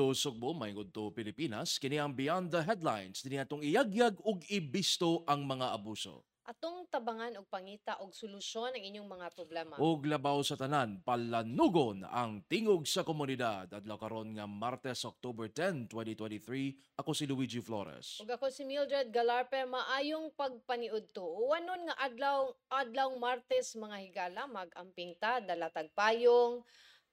[0.00, 5.28] To Sugbo, maingod to Pilipinas, kini ang Beyond the Headlines, dini atong iyagyag ug ibisto
[5.28, 6.24] ang mga abuso.
[6.48, 9.76] Atong tabangan og pangita og solusyon ang inyong mga problema.
[9.76, 15.92] Ug labaw sa tanan, palanugon ang tingog sa komunidad adlaw karon nga Martes, October 10,
[15.92, 16.96] 2023.
[16.96, 18.24] Ako si Luigi Flores.
[18.24, 21.28] Ug ako si Mildred Galarpe, maayong pagpaniud to.
[21.28, 26.64] Uwanon nga adlaw adlaw Martes mga higala magamping ta dala tagpayong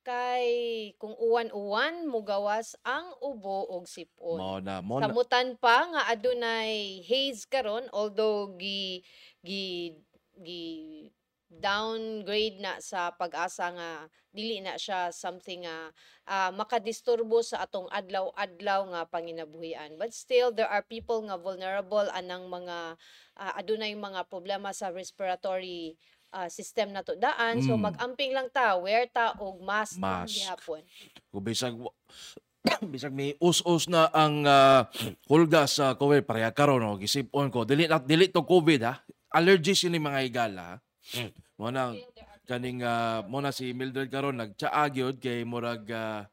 [0.08, 0.48] kay
[0.96, 4.40] kung uwan-uwan mugawas ang ubo og sipon.
[4.40, 9.04] Mao na mo na, Samutan pa nga adunay haze karon although gi
[9.44, 9.92] gi
[10.40, 10.64] gi
[11.48, 13.90] downgrade na sa pag-asa nga
[14.36, 15.92] dili na siya something nga
[16.28, 19.96] ah, makadisturbo sa atong adlaw-adlaw nga panginabuhian.
[20.00, 22.96] But still there are people nga vulnerable anang mga
[23.40, 26.00] ah, adunay mga problema sa respiratory
[26.32, 27.60] ah, system na to daan.
[27.64, 27.92] So Mm.
[27.92, 30.34] mag-amping lang ta, wear ta og mask, Mask.
[30.36, 30.82] gihapon.
[31.32, 31.76] kung bisag
[32.92, 34.88] bisag may us-us na ang ah,
[35.28, 39.00] hulga sa COVID pareha karon no gisipon ko dili na dili to COVID ha
[39.32, 40.76] allergies ini mga higala ha?
[41.56, 41.96] mo na
[42.44, 46.24] kaning ah, mo na si Mildred karon nagtsaa gyud kay murag uh,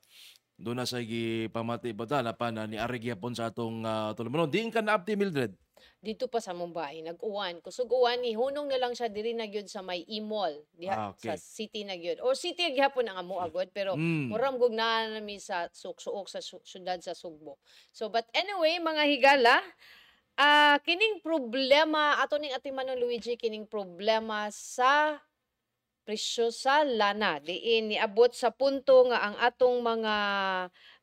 [0.55, 4.15] do na sa gi pamati bata na pa na ni ari gyapon sa atong uh,
[4.15, 5.55] tulumanon diin ka na apti Mildred
[5.99, 7.59] dito pa sa Mumbai, nag-uwan.
[7.65, 10.97] Kusog uwan ni hunong na lang siya diri na gyud sa may Imol, Ah, diha
[11.17, 11.33] okay.
[11.33, 12.21] sa city na gyud.
[12.21, 14.29] Or city gyapon ang amo agad pero Mm.
[14.31, 17.57] muram gug na nami sa suksuok sa syudad sa Sugbo.
[17.91, 19.57] So but anyway, mga higala,
[20.35, 25.23] ah kining problema ato ning ating Manong Luigi kining problema sa
[26.05, 30.15] presyo sa lana diin niabot sa punto nga ang atong mga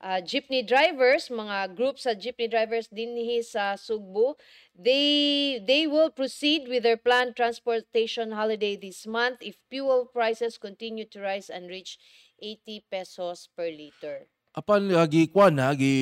[0.01, 4.35] ah, jeepney drivers mga group sa jeepney drivers dinhi sa Sugbo
[4.75, 11.05] they they will proceed with their planned transportation holiday this month if fuel prices continue
[11.05, 11.97] to rise and reach
[12.41, 15.95] 80 pesos per liter apan uh, gi kwan ha gi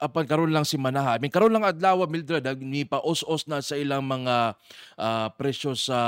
[0.00, 3.44] apan karon lang si Manaha I mean karon lang adlaw Mildred ha, ni pa os-os
[3.44, 4.56] na sa ilang mga
[4.96, 6.00] ah, presyo sa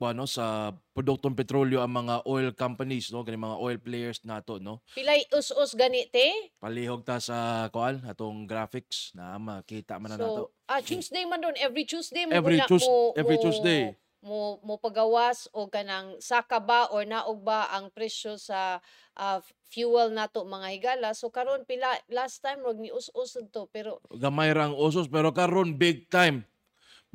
[0.00, 4.82] ano sa produktong petrolyo ang mga oil companies no kani mga oil players nato no
[4.90, 10.66] pilay us-us ganite palihog ta sa kuan atong graphics na makita man na nato So,
[10.66, 11.54] ah, Tuesday man doon.
[11.58, 13.94] Every Tuesday mo Every Tues- mo, every Tuesday.
[14.20, 18.84] Mo, mo pagawas o kanang saka ba or naog ba ang presyo sa
[19.16, 19.40] ah,
[19.72, 21.08] fuel nato mga higala.
[21.16, 25.32] So karon pila last time rog ni us-us to pero gamay ra ang usos pero
[25.32, 26.44] karon big time.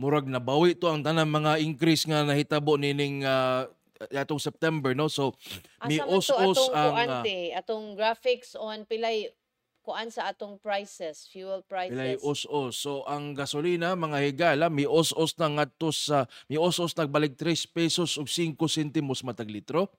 [0.01, 3.69] Murag nabawi to ang tanang mga increase nga nahitabo nining ah,
[4.09, 5.05] atong September no?
[5.05, 5.37] So
[5.85, 9.29] to us-us atong ang kuan ah, te, atong graphics on pilay
[9.85, 11.93] kuan sa atong prices, fuel prices.
[11.93, 12.73] Ilay os-os.
[12.73, 18.17] So ang gasolina mga higala mi os-os na ngadto sa mi os-os nagbalik 3 pesos
[18.17, 19.93] ug 5 sentimos matag litro.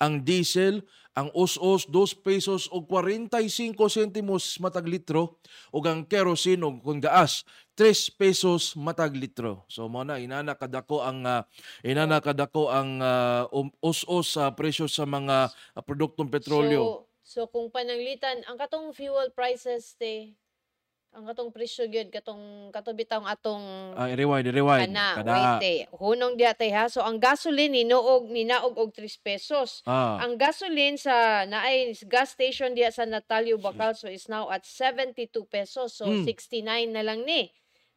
[0.00, 0.80] Ang diesel
[1.14, 5.38] ang os-os 2 pesos ug 45 sentimos matag litro
[5.70, 9.62] ug ang kerosene ug kung gaas 3 pesos matag litro.
[9.70, 11.46] So mo na inana kadako ang ah,
[11.84, 12.98] inana kadako ang
[13.52, 16.82] um, os-os sa presyo sa mga ah, produktong petrolyo.
[16.82, 20.36] So, so kung pananglitan, ang katong fuel prices te,
[21.10, 23.62] ang katong presyo gyud katong katubitang atong
[23.94, 24.90] Ah, rewind, rewind.
[24.90, 25.74] ana, Kada wait te.
[25.94, 26.90] Hunong diha te ha.
[26.90, 29.86] So ang gasoline ninuog ninaog og 3 pesos.
[29.86, 31.14] ah, Ang gasoline sa
[31.44, 35.94] naay gas station diha sa Natalio Bacal so is now at 72 pesos.
[35.94, 36.26] So Mm.
[36.26, 37.46] 69 na lang ni.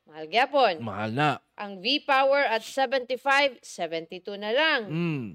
[0.06, 0.76] Mahal gyapon.
[0.80, 1.30] mahal na.
[1.58, 4.82] Ang V-Power at 75, 72 na lang.
[4.88, 5.28] Mm.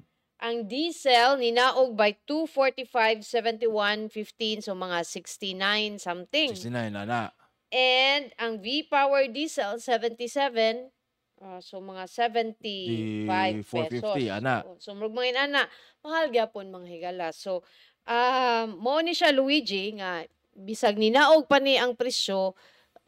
[0.42, 6.50] Ang diesel ninaog by 245, 71, 15 so mga 69 something.
[6.58, 7.22] 69 na na.
[7.70, 10.90] And ang V-Power diesel 77
[11.46, 14.14] ah, so mga 75 Di 450, pesos.
[14.34, 14.56] ana.
[14.66, 15.62] So, so murag mga ana,
[16.02, 17.26] mahal gyapon mga higala.
[17.30, 17.62] So
[18.02, 20.26] um mo ni siya Luigi nga
[20.58, 22.58] bisag ninaog pa ni ang presyo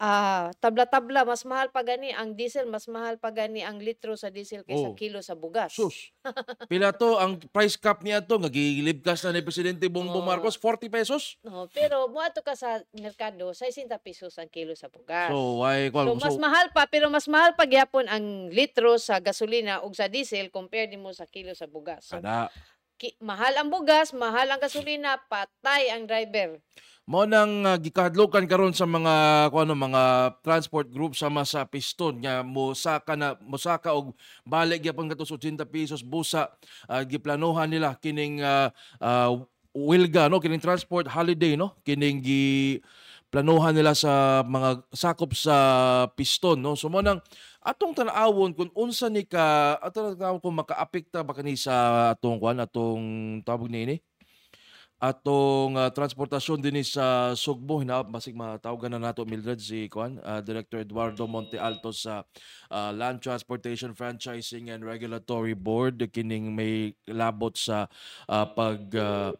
[0.05, 4.29] ah tabla-tabla mas mahal pa gani ang diesel mas mahal pa gani ang litro sa
[4.29, 4.93] diesel kaysa Oh.
[4.93, 5.73] kilo sa bugas.
[5.73, 6.13] Sus.
[6.69, 10.29] Pila to ang price cap niya to nga gilibkas na ni presidente Bongbong Oo.
[10.29, 11.41] Marcos 40 pesos.
[11.41, 15.33] No, pero muadto ka sa merkado 60 pesos ang kilo sa bugas.
[15.33, 19.17] So why So, mas so, mahal pa pero mas mahal pa gyapon ang litro sa
[19.17, 22.05] gasolina ug sa diesel compare nimo sa kilo sa bugas.
[22.05, 22.53] So, kada.
[22.99, 26.59] Ki- mahal ang bugas, mahal ang gasolina, patay ang driver.
[27.05, 32.41] Mo nang uh, gikahadlokan karon sa mga kuno mga transport group sama sa piston nga
[32.41, 36.49] mosaka na mosaka og balik gyapon kato sa 80 pesos busa.
[36.89, 39.37] Ah, giplanuhan nila kining ah, ah,
[39.77, 40.41] wilga no?
[40.41, 41.77] Kining transport holiday no?
[41.85, 42.81] Kining gi
[43.29, 45.55] planuhan nila sa mga sakop sa
[46.17, 46.73] piston no?
[46.73, 47.21] So mo nang
[47.65, 52.61] atong tan-awon kung unsa ni ka atong tan kung makaapekta ba kani sa atong kwan
[52.61, 53.03] atong
[53.41, 53.97] tawag ni ini?
[54.95, 60.39] Atong ah, transportasyon din sa Sugbo hina basig matawagan na nato Mildred si kuan ah,
[60.39, 62.23] Director Eduardo Monte Alto sa
[62.71, 65.99] ah, Land Transportation Franchising and Regulatory Board.
[66.15, 67.91] Kining may labot sa
[68.31, 69.35] ah, pag ah,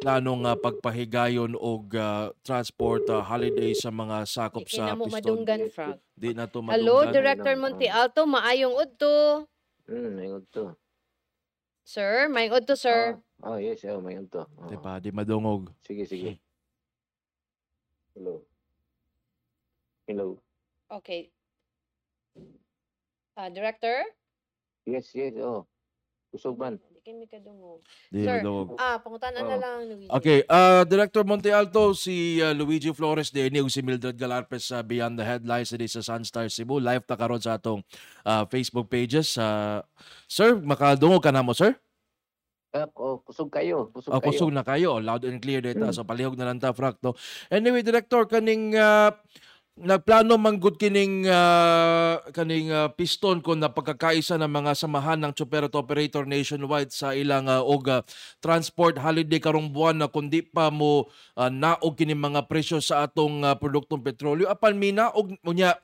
[0.00, 5.06] planong ah, pagpahigayon og ah, transport ah, holiday sa mga sakop Di sa na mo
[5.06, 5.20] Piston.
[5.20, 6.00] madunggan, Frog.
[6.16, 7.12] Di na to Hello, madunggan.
[7.12, 9.44] Director Monte Alto, maayong udto.
[9.84, 10.72] Hmm, may to.
[11.84, 13.20] Sir, maayong udto, sir.
[13.44, 14.48] Oh, yes, oh, may to.
[14.48, 14.68] Oh.
[14.72, 15.68] Di pa, di madungog.
[15.84, 16.40] Sige, sige.
[18.16, 18.40] Hello.
[20.08, 20.40] Hello.
[20.90, 21.30] Okay.
[23.36, 24.02] Ah, Director?
[24.88, 25.68] Yes, yes, oh.
[26.32, 26.80] Kusog man.
[27.00, 27.80] Di kami kadungog.
[28.12, 28.76] Di Sir, madungog.
[28.76, 29.56] Ah, pangutan na Oh.
[29.56, 30.04] lang, Luigi.
[30.12, 34.84] Okay, uh, Director Monte Alto, si uh, Luigi Flores din ug si Mildred Galarpes sa
[34.84, 36.76] Beyond the Headlines sa Sunstar Cebu.
[36.76, 37.80] Live ta karon sa atong
[38.28, 39.40] uh, Facebook pages.
[39.40, 39.80] Uh,
[40.28, 41.72] sir, makadungog ka na mo, sir?
[42.76, 43.88] Oh, kusog kayo.
[43.96, 44.26] Kusog Uh, kayo.
[44.30, 45.88] kusog na kayo, loud and clear data.
[45.88, 45.96] Mm.
[45.96, 47.16] So palihog na lang ta, Frak, no?
[47.48, 49.10] Anyway, Director, kaning uh,
[49.80, 55.66] nagplano manggod kining uh, kaning uh, piston ko na pagkakaisa ng mga samahan ng chopper
[55.66, 58.04] at operator nationwide sa ilang uh, og uh,
[58.44, 61.08] transport holiday karong buwan na kundi pa mo
[61.40, 64.52] uh, naog kini mga presyo sa atong uh, produktong petrolyo.
[64.52, 65.80] Apan mi naog mo niya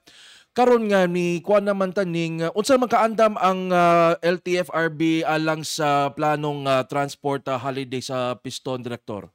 [0.53, 5.65] karon nga ni kuan naman ta ning uh, unsa man kaandam ang uh, LTFRB alang
[5.65, 9.33] sa planong uh, transport uh, holiday sa piston director?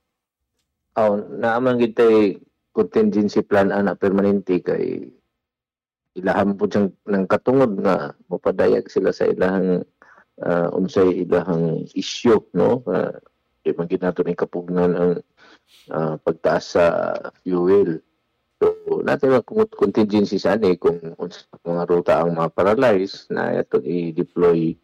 [0.94, 2.38] Oh, naaman gitay
[2.72, 5.12] contingency plan ana permanente kay
[6.16, 9.84] ilaham po siyang ng katungod nga mopadayag sila sa ilahang
[10.44, 12.84] ah, unsay ilahang issue no?
[12.84, 13.16] Uh,
[13.62, 15.14] di man gid nato ni kapugnan ang
[15.94, 16.86] ah, pagtaas sa
[17.44, 18.04] fuel.
[18.62, 18.68] So
[19.04, 24.76] natin ang kung- contingency sa ani kung unsa mga ruta ang ma-paralyze na ito i-deploy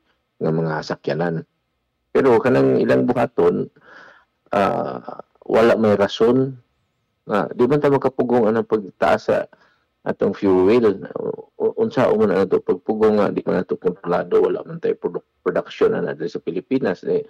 [0.43, 1.43] ng mga sakyanan.
[2.13, 3.67] Pero kanang ilang buhaton
[4.55, 6.55] ah, wala may rason
[7.27, 9.43] nga di man ta makapugong ang pagtaas sa
[10.07, 11.03] atong fuel
[11.59, 15.91] unsa mo na to pagpugong nga di man nato kontrolado wala man tay produ- production
[15.91, 17.27] na natin sa Pilipinas eh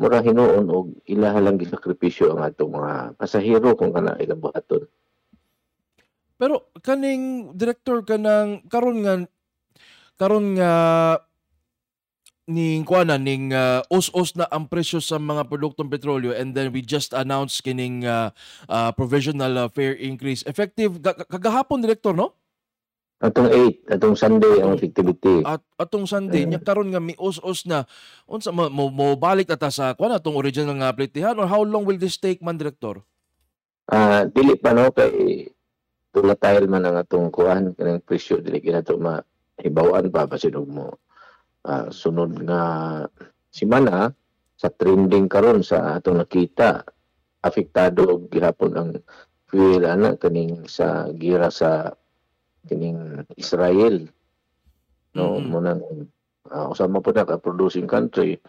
[0.00, 4.88] mura hinuon og ilaha lang gisakripisyo ang atong mga pasahero kung kana ilang buhaton
[6.34, 9.14] Pero kaning director kanang karon nga
[10.18, 10.72] karon nga
[12.44, 16.84] ning kuana ning uh, us-us na ang presyo sa mga produktong petrolyo and then we
[16.84, 18.28] just announced kining uh,
[18.68, 20.44] uh, provisional uh, fare increase.
[20.44, 22.36] Effective ga- ga- kagahapon director no?
[23.24, 25.40] Atong 8 atong Sunday ang activity.
[25.48, 26.50] At atong Sunday Mm.
[26.52, 27.88] nya karon nga mi us-us na
[28.28, 31.88] unsa mo, mo, mo balik ata sa kuana atong original nga plitihan or how long
[31.88, 33.00] will this take man director?
[33.88, 34.92] Ah dili pa no?
[34.92, 35.48] Kay
[36.12, 40.92] tulatayl man ang atong kuan kanang presyo dili kinato mahibawan pa basin mo
[41.64, 42.62] ah, sunod nga
[43.50, 44.12] simana
[44.54, 46.86] sa trending karon sa atong nakita
[47.42, 48.90] apektado gihapon ang
[49.50, 51.92] fuel ana kaning sa gira sa
[52.64, 54.08] kining Israel
[55.14, 55.46] no Mhm.
[55.46, 55.82] mo nang
[56.50, 58.40] uh, usama po na ka producing country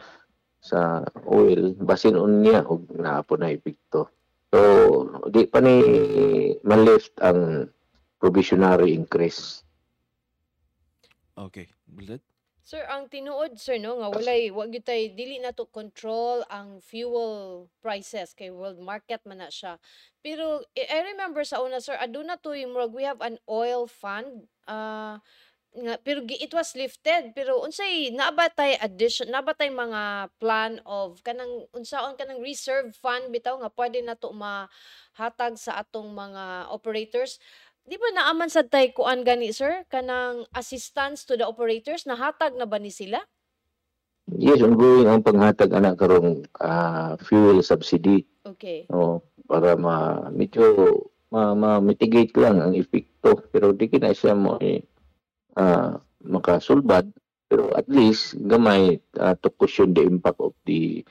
[0.64, 4.10] sa oil basin unya og naa po na epekto
[4.50, 4.60] so
[5.30, 5.78] di pa ni
[6.66, 7.69] ma-lift ang
[8.18, 9.62] provisionary increase
[11.38, 12.24] okay Mildred?
[12.66, 16.81] Sir, ang tinuod sir no nga walay wa gyud tay dili na to control ang
[16.81, 19.78] fuel prices kay world market man na siya.
[20.26, 25.22] Pero I remember sa una sir aduna to murag we have an oil fund ah,
[25.76, 32.16] nga pero it was lifted pero unsay nabatay addition nabatay mga plan of kanang unsaon
[32.16, 37.38] kanang reserve fund bitaw nga pwede na to mahatag sa atong mga operators
[37.85, 42.65] Di ba naaman sa tay kuan gani sir kanang assistance to the operators nahatag na
[42.65, 43.21] ba ni sila?
[44.42, 48.89] yes ongoing ang panghatag ana karong ah, fuel subsidy Okay.
[48.89, 50.97] no para ma medyo
[51.30, 54.81] ma, ma mitigate lang ang epekto pero di kina siya mo eh,
[55.61, 57.06] ah, makasulbad
[57.45, 61.06] pero at least gamay ah, to cushion the impact of the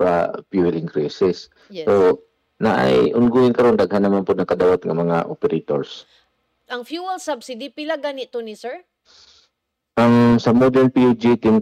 [0.00, 1.84] pra- fuel increases Yes.
[1.84, 2.16] so
[2.62, 6.06] na ay ongoing karon daghan naman po nakadawat nga mga operators
[6.70, 8.86] Ang fuel subsidy pila ganito ni sir?
[9.92, 11.60] ang sa modern PUG 10,000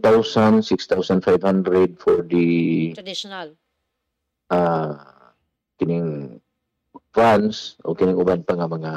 [0.62, 2.46] 6,500 for the
[2.92, 3.56] Traditional.
[4.48, 5.24] ah
[5.74, 6.38] kining
[7.10, 8.92] funds o kining uban pa nga mga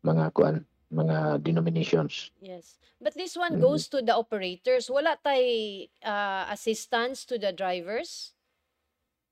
[0.00, 0.56] mga kuan
[0.88, 2.80] mga denominations Yes.
[2.98, 3.62] But this one Mm.
[3.62, 4.90] goes to the operators.
[4.90, 5.44] Wala tay
[6.02, 8.34] ah, assistance to the drivers?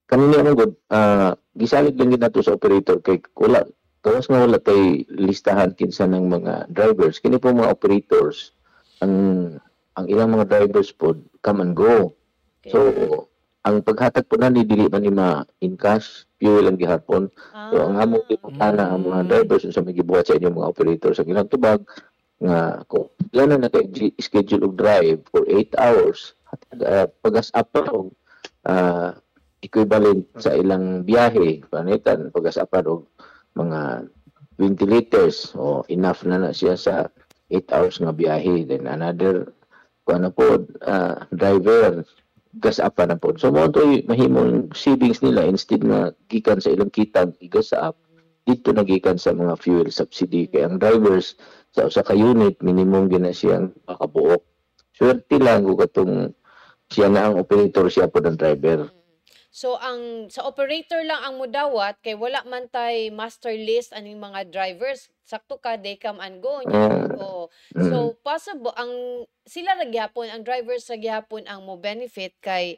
[0.07, 3.67] Kanina mo gud ah gisalig lang gid nato sa operator kay wala
[4.07, 7.19] kawas nga wala tay listahan kinsa ng mga drivers.
[7.19, 8.55] Kini po mga operators
[9.03, 9.15] ang
[9.99, 12.15] ang ilang mga drivers po come and go.
[12.71, 12.79] So
[13.67, 17.27] ang paghatag po na ni dili man ni ma in cash, fuel ang gihapon.
[17.75, 21.11] So ang among Ah, iputana ang mga drivers sa mga gibuhat sa inyong mga operator
[21.11, 21.83] sa ilang tubag
[22.39, 23.83] nga kung ilan na naka
[24.23, 26.37] schedule og drive for 8 hours
[26.85, 28.13] uh, pagas up pa og
[28.69, 29.19] ah,
[29.67, 33.11] equivalent sa ilang biyahe panitan pagas up pa og
[33.59, 34.07] mga
[34.63, 37.11] 20 liters o enough na na siya sa
[37.51, 38.65] 8 hours nga biyahe.
[38.65, 39.53] Then another
[40.07, 42.07] kuan na po ah, driver
[42.57, 43.37] gas up na po.
[43.37, 45.45] So mo mahimong savings nila.
[45.45, 47.99] Instead nga gikan sa ilang kitag igas up
[48.47, 50.49] dito nagikan sa mga fuel subsidy.
[50.49, 51.37] Kay ang drivers
[51.77, 54.41] sa usa ka unit minimum gina siyang makabuok
[54.97, 56.15] swerte lang kung katong
[56.89, 58.89] siya na ang operator siya po ng driver
[59.57, 64.53] So ang sa operator lang ang mudawat kay wala man tay master list aning mga
[64.53, 67.49] drivers sakto ka they come and go Oo.
[67.73, 67.89] mm.
[67.89, 72.77] So possible ang sila ra gyapon ang drivers ra gyapon ang mo benefit kay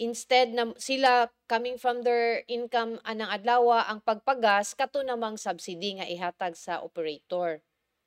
[0.00, 6.08] instead na sila coming from their income anang adlaw ang pagpagas kato namang subsidy nga
[6.08, 7.60] ihatag sa operator.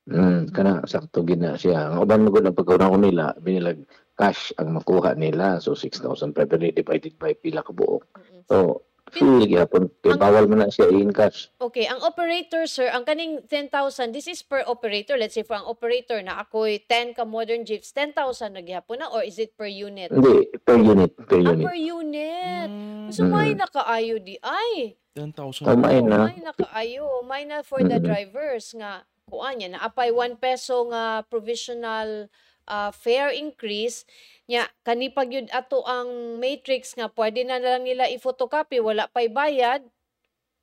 [0.09, 1.91] Mm, kana sakto gina siya.
[1.93, 3.83] Ang uban mo gud ang pagkauna ko nila, binilag
[4.17, 5.61] cash ang makuha nila.
[5.61, 6.33] So 6,500
[6.73, 8.03] divided by pila ka buok.
[8.11, 8.41] Mm-mm.
[8.49, 11.47] So kay Ang- bawal man na siya in cash.
[11.63, 15.15] Okay, ang operator sir, ang kaning 10,000, this is per operator.
[15.15, 18.11] Let's say for ang operator na ako'y 10 ka modern jeeps, 10,000
[18.51, 20.11] na gyapon na or is it per unit?
[20.11, 21.65] Hindi per unit, per Ah, unit.
[21.65, 22.67] per unit.
[22.67, 23.63] Mm, So may Mm.
[23.63, 24.99] nakaayo di ay.
[25.15, 25.63] 10,000.
[25.63, 26.27] Oh, may na.
[26.27, 27.23] may nakaayo.
[27.23, 28.05] May na for the Mm.
[28.05, 32.27] drivers nga kuan niya na apay 1 peso nga provisional
[32.67, 34.03] ah, fare increase
[34.45, 39.27] nya kani pag yun ato ang matrix nga pwede na lang nila i-photocopy wala pay
[39.27, 39.83] bayad.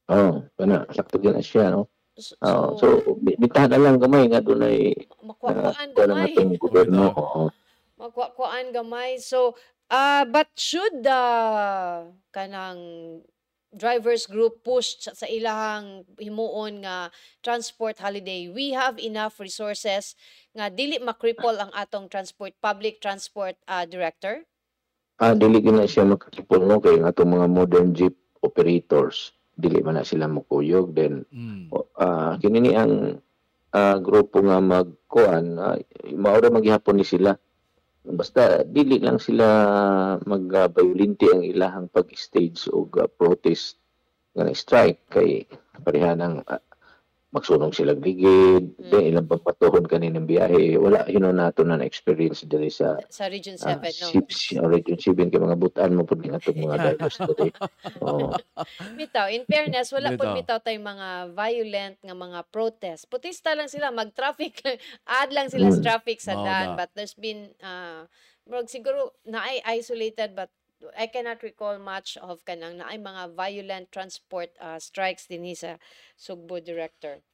[0.08, 1.88] Oh, kana sakto gina siya no.
[2.14, 2.87] So, Oh, so
[3.18, 6.30] bi- bitahan na lang gamay nga dunay makuhaan kuan ang gamay.
[6.30, 7.04] atong gobyerno.
[7.11, 7.42] Oo.
[7.99, 9.18] magkuhaan gamay.
[9.18, 9.56] So,
[9.88, 11.23] uh, but should the
[12.30, 12.80] kanang
[13.74, 17.10] drivers group push sa, ilahang himuon nga
[17.42, 20.14] transport holiday, we have enough resources
[20.54, 24.46] nga dili makripol ang atong transport public transport uh, director.
[25.18, 29.94] Ah, dili gina siya makakipol no kay nga atong mga modern jeep operators dili man
[29.94, 31.70] na sila mukuyog then Mm.
[31.94, 33.22] ah kini ni ang
[33.70, 35.78] ah, grupo nga magkuan uh,
[36.18, 37.38] maura maghihapon ni sila
[38.04, 39.46] basta dili lang sila
[40.28, 42.84] mag-violente ang ilahang pag-stage o
[43.16, 43.80] protest
[44.37, 45.49] nga strike kay
[45.80, 46.61] pareha ng ah,
[47.34, 48.90] magsunog sila ligid Mm.
[48.94, 53.74] then ilang papatuhon kaninang biyahe wala yun nato na na-experience diri sa Sa Region uh,
[53.74, 54.06] 7, no?
[54.14, 57.50] ships or region 7 kay mga butan mo pud nga itong mga drivers today
[58.00, 58.30] oh
[58.94, 63.10] Bitaw, in fairness, wala po bitaw tayong mga violent nga mga protest.
[63.10, 64.54] Putista lang sila, mag-traffic
[65.18, 65.84] add lang sila sa Mm.
[65.84, 66.74] traffic sa daan.
[66.74, 66.78] na.
[66.78, 68.06] But there's been, uh,
[68.46, 70.50] murag siguro, na ay isolated, but
[70.92, 75.80] I cannot recall much of kanang na ay mga violent transport uh, strikes din sa
[76.16, 77.24] Sugbo Director.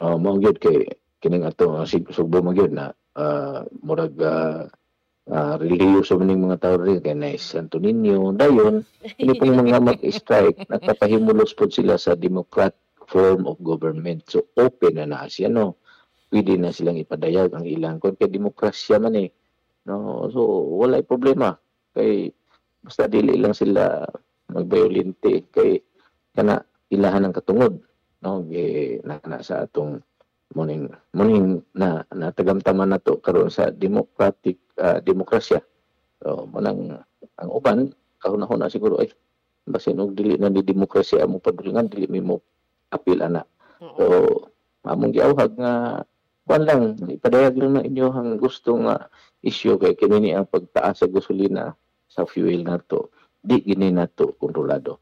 [0.00, 0.88] Oh, mao gyud kay
[1.20, 4.66] kining ato uh, sugbo man gyud na ah, murag uh,
[5.28, 8.32] uh, religiyoso maning mga tao rin kay na Santo Niño.
[8.34, 8.82] Dayon
[9.20, 14.24] ini pong mga mag-strike nagpapahimulos pod sila sa democratic form of government.
[14.26, 15.76] So open na na siya no?
[16.32, 18.00] Pwede na silang ipadayag ang ilang.
[18.00, 19.28] Kon kay demokrasya man eh
[19.86, 20.26] no?
[20.32, 20.40] So
[20.80, 21.60] wala problema
[21.92, 22.32] kay
[22.82, 24.02] basta dili lang sila
[24.50, 25.80] magbayolente kay
[26.34, 26.60] kana
[26.92, 27.78] ilahan ng katungod
[28.22, 28.46] no?
[28.46, 30.02] Gi na, na sa atong
[30.52, 35.64] muning muning na natagamtaman nato karon sa democratic ah, demokrasya.
[36.22, 37.02] So manang
[37.40, 37.90] ang uban
[38.22, 39.10] kahunahon na siguro ay
[39.66, 42.42] basin og dili na ni demokrasya mo padulungan dili mi mo
[42.92, 43.42] apil ana.
[43.98, 44.04] So
[44.86, 46.04] among giawhag nga
[46.46, 49.06] kuan lang ipadayag lang na inyo ang gusto nga
[49.42, 51.74] issue kay kini ni ang pagtaas sa gasolina
[52.12, 55.00] sa fuel nato di gini nato kontrolado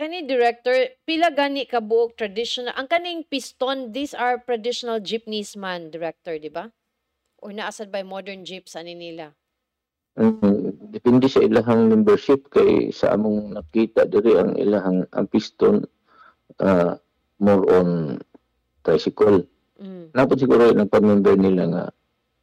[0.00, 5.92] Kani director, pila gani ka buok traditional, ang kaning piston, these are traditional jeepneys man,
[5.92, 6.72] director, di ba?
[7.44, 9.36] Or naasad by modern jeeps ani nila?
[10.16, 15.84] Mm, depende sa ilahang membership kay sa among nakita diri ang ilahang ang piston
[16.64, 16.96] ah,
[17.36, 18.16] more on
[18.80, 19.44] tricycle.
[19.76, 20.16] Mm.
[20.16, 21.84] Napod siguro nagpa-member nila nga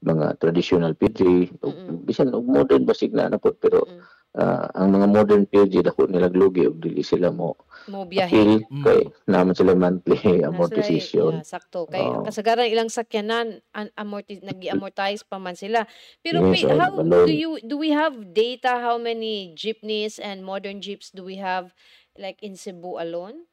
[0.07, 1.19] mga traditional PG
[1.59, 2.07] o Mm-mm.
[2.07, 3.99] bisan og modern basig na napod pero Mm.
[4.37, 8.27] ah, ang mga modern PG dako nila lugi og dili sila mo Mo biyahe.
[8.29, 8.83] appeal Mm.
[8.83, 11.39] kay naman sila monthly amortization.
[11.39, 11.87] yeah, sakto.
[11.87, 12.27] Kay Oo.
[12.27, 15.87] kasagaran ilang sakyanan an amorti nag-amortize pa man sila.
[16.21, 20.43] Pero Yes, pi- oo, how do you do we have data how many jeepneys and
[20.43, 21.71] modern jeeps do we have
[22.19, 23.47] like in Cebu alone?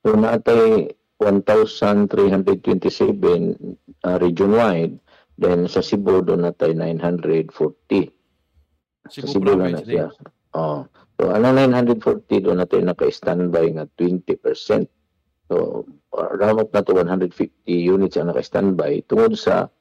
[0.00, 4.96] So natay 1,327 uh, region-wide.
[5.40, 7.56] Then sa Cebu doon natay 940.
[7.56, 8.12] Cebu
[9.08, 10.06] sa Cebu province na siya.
[10.52, 10.84] Oh.
[11.16, 14.84] So ano 940 doon natin naka-standby nga 20%.
[15.48, 17.32] So up na to 150
[17.66, 19.72] units ang naka-standby tungod sa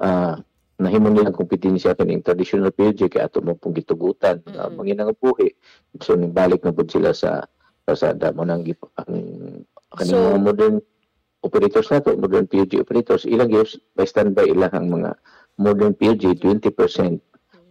[0.00, 0.40] ah
[0.82, 4.72] nahimo nilang kompetensya kaning traditional PUJ kay ato mo pong gitugutan mm Mm-mm.
[4.74, 5.52] manginang buhi.
[6.00, 7.44] So nibalik na pud sila sa
[7.84, 8.64] pasada mo nang
[8.96, 9.12] ang
[9.94, 10.80] kaning So- modern
[11.42, 15.18] operators nato, modern PUJ operators, ilang years by standby ilang mga
[15.58, 17.18] modern PUJ 20%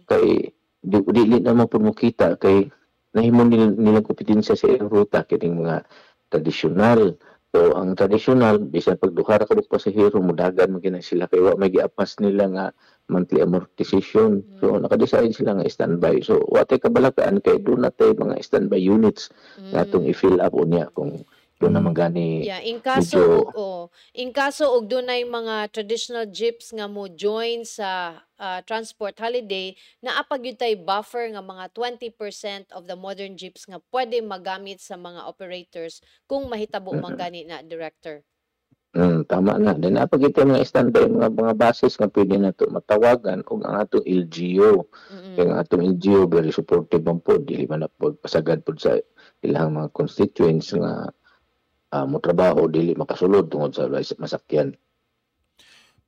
[0.06, 0.52] kay
[0.82, 2.68] di dili naman po mo kita kay
[3.14, 5.86] nahimo nil, nilang kompetensya sa ilang ruta kining mga
[6.32, 7.16] tradisyonal.
[7.52, 11.40] So ang tradisyonal bisan pag duha ra ka mo pasahero mudagan mo gina sila kay
[11.44, 12.66] wa may giapas nila nga
[13.12, 14.40] monthly amortization.
[14.56, 16.24] So naka-decide sila nga standby.
[16.24, 19.28] So wa tay kabalakaan kay do na tay mga standby units
[19.70, 21.28] nga atong i-fill up unya kung
[21.62, 26.74] doon naman gani Yeah, in kaso medyo- oh, in kaso og dunay mga traditional jeeps
[26.74, 29.70] nga mo join sa ah, transport holiday
[30.02, 34.82] na apag yun tay buffer nga mga 20% of the modern jeeps nga pwede magamit
[34.82, 38.26] sa mga operators kung mahitabo man gani na director.
[38.92, 39.72] Mm, tama na.
[39.72, 44.04] Then napagita mga standby mga mga bases nga pwede na to matawagan kung ang atong
[44.04, 44.84] LGU.
[45.32, 47.40] Kaya ang atong LGU very supportive man po.
[47.40, 49.00] Dili man na po pasagad po sa
[49.40, 51.08] ilang mga constituents nga
[51.92, 53.86] uh, mo trabaho dili makasulod tungod sa
[54.18, 54.74] masakyan.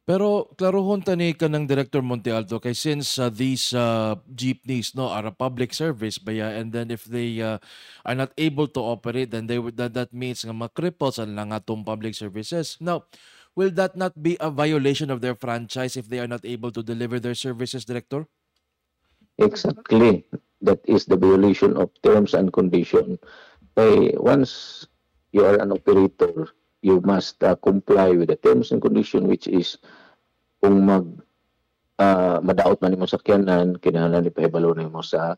[0.04, 5.08] Pero klarohon tani ka ng Director Monte Alto kay since uh, these uh, jeepneys no
[5.08, 7.56] are a public service baya and then if they uh,
[8.04, 11.56] are not able to operate then they would that, that means nga makriples ang lang
[11.56, 12.76] atong public services.
[12.84, 13.08] Now,
[13.56, 16.84] will that not be a violation of their franchise if they are not able to
[16.84, 18.28] deliver their services, Director?
[19.40, 20.28] Exactly.
[20.60, 23.16] That is the violation of terms and condition.
[23.72, 24.84] Kay once
[25.34, 26.46] you are an operator,
[26.78, 29.82] you must uh, comply with the terms and condition which is
[30.62, 31.02] kung mag
[31.98, 35.34] uh, madaot man mo sakyanan, kinahanglan ipahibalo mo sa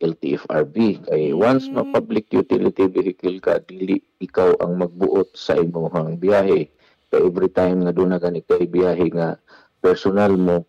[0.00, 1.04] LTFRB.
[1.06, 1.76] Kay once Mm.
[1.76, 6.72] ma-public utility vehicle ka, dili ikaw ang magbuot sa imong biyahe.
[7.12, 9.36] Kay every time nga doon na gani kay biyahe nga
[9.84, 10.64] personal mo,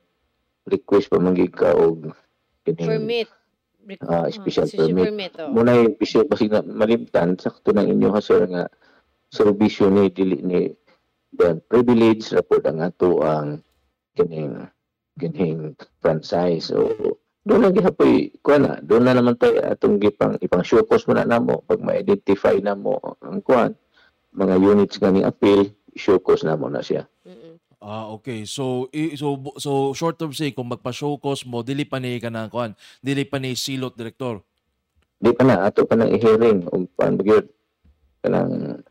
[0.68, 2.12] request pa manggig ka og
[2.68, 3.30] kining Permit.
[4.10, 5.38] Ah, special special permit.
[5.38, 5.54] oh.
[5.54, 8.66] muna yung bisyo kasi nga malimtan sakto ng inyo ha sir nga
[9.30, 10.74] serbisyo ni dili ni
[11.38, 13.62] the privilege report ang ato ang
[14.18, 14.66] kining
[15.22, 16.90] kining franchise so
[17.46, 21.30] doon na gihapoy kuan na doon na naman tayo atong gipang ipang showcase mo na
[21.30, 23.78] namo pag ma-identify na mo ang kuan
[24.34, 27.45] mga units nga ni appeal showcase na mo na siya Mm-mm.
[27.86, 28.50] Ah, okay.
[28.50, 32.50] So i- so so short of say kung magpa-show cause mo dili pa ni kanang
[32.50, 34.42] kuan, dili pa ni silot Director.
[35.16, 37.22] di pa na ato pa nang i-hearing kung paano
[38.26, 38.82] kanang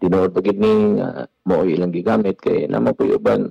[0.00, 3.42] tinuod pa gid ni nga mo ilang gigamit kay namo po yung uban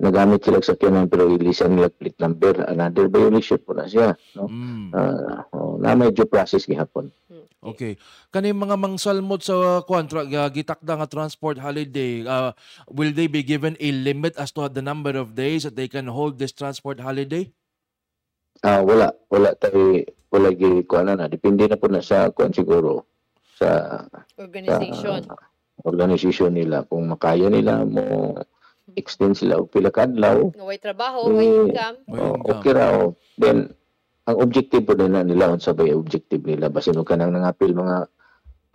[0.00, 4.48] nagamit sila sa sakyanan pero ilisan nila plate number another violation po na siya no
[4.48, 4.90] Mm.
[4.96, 7.12] Ah, oh, na due process gihapon
[7.58, 7.98] Okay.
[8.30, 12.54] Kani mga mangsalmot sa kuan tra, ga- gitakda nga transport holiday, uh,
[12.86, 16.06] will they be given a limit as to the number of days that they can
[16.06, 17.50] hold this transport holiday?
[18.58, 20.02] ah wala wala tayo
[20.34, 23.06] wala gi kuan na depende na po na sa kuan siguro
[23.54, 24.02] sa
[24.34, 25.22] Organization.
[25.22, 25.38] sa
[25.86, 28.34] organisasyon nila kung makaya nila mo
[28.98, 31.70] extend sila og pila ka adlaw Nga way trabaho, way Mm.
[31.70, 31.96] income.
[32.10, 32.50] Oh, income.
[32.50, 32.94] okay raw.
[33.38, 33.56] Then,
[34.28, 36.68] ang objective po na nila, unsa ba objective nila?
[36.68, 38.04] Basin og kanang nangapil mga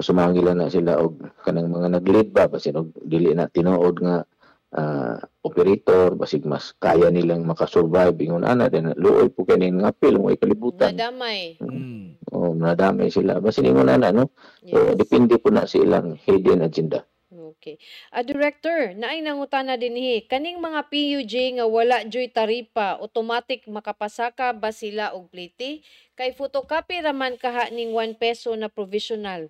[0.02, 2.50] sumangila na sila og kanang mga nag-lead ba?
[2.50, 4.26] Basin og dili na tinuod nga
[4.74, 6.18] ah, operator.
[6.18, 8.18] Basig mas kaya nilang makasurvive.
[8.26, 10.18] Ingon ana then luoy po kaning ngapil.
[10.18, 10.98] Mo kalibutan.
[10.98, 11.62] Nadamay.
[11.62, 12.18] Mm.
[12.34, 13.38] oh nadamay sila.
[13.38, 14.34] Basin ingon ana no?
[14.66, 14.98] So, Yes.
[14.98, 17.06] depende po na sa ilang hidden agenda
[17.64, 17.80] Okay.
[18.12, 24.76] A director, naay nangutana dinhi, kaning mga PUJ nga wala joy taripa, automatic makapasaka ba
[24.76, 25.80] sila og pliti?
[26.20, 29.48] Kay photocopy raman kaha ning 1 peso na provisional.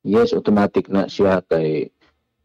[0.00, 1.92] Yes, automatic na siya kay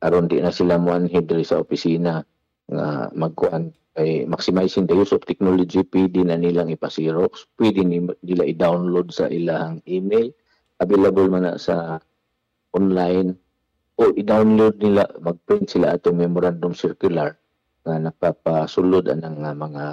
[0.04, 2.28] aron di na sila mo diri sa opisina
[2.68, 8.44] nga magkuan kay maximizing the use of technology pwede na nilang ipa-xerox pwede ni, nila
[8.44, 10.36] i-download sa ilang email
[10.84, 12.04] available man na sa
[12.76, 13.40] online
[13.95, 17.36] o i-download nila mag-print sila atong memorandum circular
[17.86, 19.84] nga nagpapasulod ang nga mga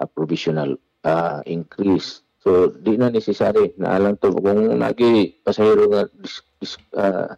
[0.00, 6.06] ah, provisional ah, increase so di na necessary na alam to kung nagi pasahero nga
[6.18, 7.34] dis, dis, ah,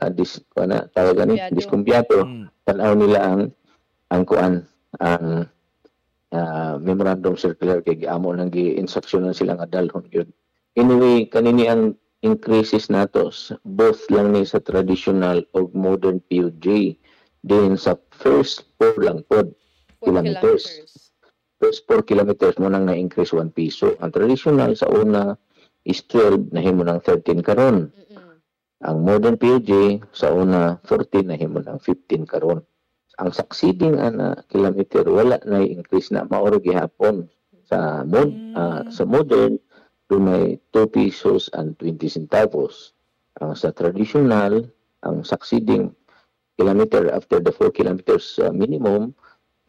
[0.00, 1.56] ah, dis ano tawag gani Diskumpiyado.
[1.56, 2.46] diskumpiyado Mm.
[2.64, 3.40] tanaw nila ang
[4.10, 4.52] ang kuan
[4.98, 5.44] ang
[6.32, 10.28] ah, memorandum circular kay giamo nang gi-instructionan sila nga dalhon gyud
[10.72, 13.32] anyway kanini ang increases nato
[13.64, 16.96] both lang ni sa traditional o modern PUJ
[17.40, 19.52] din sa first four lang pod
[20.04, 20.64] 4 Kilometers.
[20.64, 20.92] kilometers.
[21.60, 25.36] first 4 kilometers mo nang na-increase 1 piso ang traditional sa una
[25.84, 27.88] is 12 nahimo ng 13 karon.
[28.80, 32.64] Ang modern POJ sa una 14 nahimo ng 15 karon.
[33.20, 37.28] Ang succeeding ana kilometer wala na increase na maoro gihapon
[37.68, 39.60] sa mod ah, sa modern
[40.10, 42.98] dunay 2 pesos and 20 centavos.
[43.38, 44.66] Ang sa traditional
[45.06, 45.94] ang succeeding
[46.58, 49.14] kilometer after the 4 kilometers uh, minimum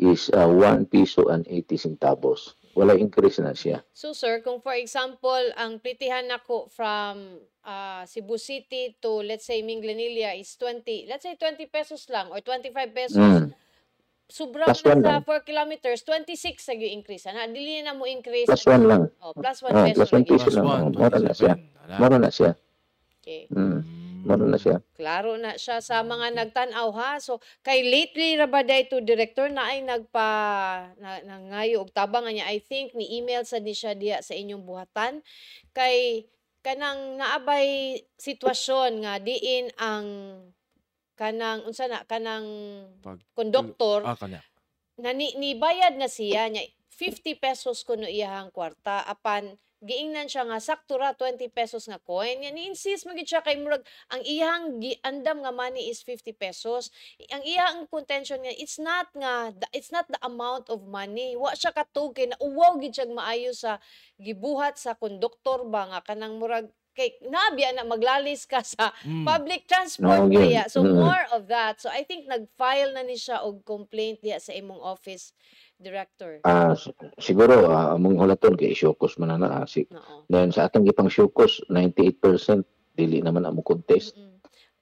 [0.01, 2.57] is uh, 1 peso and 80 centavos.
[2.73, 3.85] Wala increase na siya.
[3.93, 9.61] So sir, kung for example, ang plitihan nako from ah, Cebu City to let's say
[9.61, 13.19] Minglanilla is 20, let's say 20 pesos lang or 25 pesos.
[13.19, 13.51] Mm.
[14.31, 15.27] Sobra Plus na one sa lang.
[15.27, 17.27] 4 kilometers, 26 sa yung increase.
[17.27, 18.47] Ana, dili na mo increase.
[18.47, 19.11] Plus 1 lang.
[19.19, 19.95] Oh, plus 1 Oh, peso.
[19.99, 20.31] plus one lagi.
[20.31, 20.65] peso Plus lang.
[20.65, 21.53] one, Mura na siya.
[21.59, 21.81] 27.
[21.83, 21.95] Ala.
[21.99, 22.51] Mara na siya.
[23.19, 23.41] Okay.
[23.51, 23.79] Mm.
[24.21, 24.77] Mara na siya.
[24.93, 27.11] Klaro na siya sa mga nagtanaw ha.
[27.17, 30.29] So kay lately ra ba to director na ay nagpa
[31.01, 34.61] na, nangayo og tabang niya I think ni email sa di siya diya sa inyong
[34.61, 35.25] buhatan
[35.73, 36.29] kay
[36.61, 40.05] kanang naabay sitwasyon nga diin ang
[41.21, 42.49] kanang unsa na kanang
[42.97, 44.41] Pag- konduktor Ah, kanya.
[44.97, 50.45] na ni, ni bayad na siya niya 50 pesos kuno iyahang kwarta apan giingnan siya
[50.45, 52.37] nga sakto ra 20 pesos nga coin.
[52.37, 53.81] Yan ni-insist magid siya kay murag
[54.13, 56.93] ang iyang giandam nga money is 50 pesos.
[57.33, 61.33] Ang iyang contention nga it's not nga it's not the amount of money.
[61.33, 63.81] Wa siya katug kay nauwaw gid siya maayo sa
[64.21, 69.23] gibuhat sa konduktor ba nga kanang murag kay nabiya na maglalis ka sa Mm.
[69.23, 70.43] public transport No, yun.
[70.45, 70.63] kaya.
[70.67, 70.99] So Mm.
[70.99, 71.79] more of that.
[71.79, 75.31] So I think nag-file na ni siya og complaint diya sa imong office
[75.75, 76.43] director.
[76.43, 80.27] Ah, s- siguro ah, among hulaton kay Shokos man na ah, si Oo.
[80.27, 84.13] then sa atong gipang Shokos 98% dili naman amo contest.
[84.13, 84.30] Mm-mm.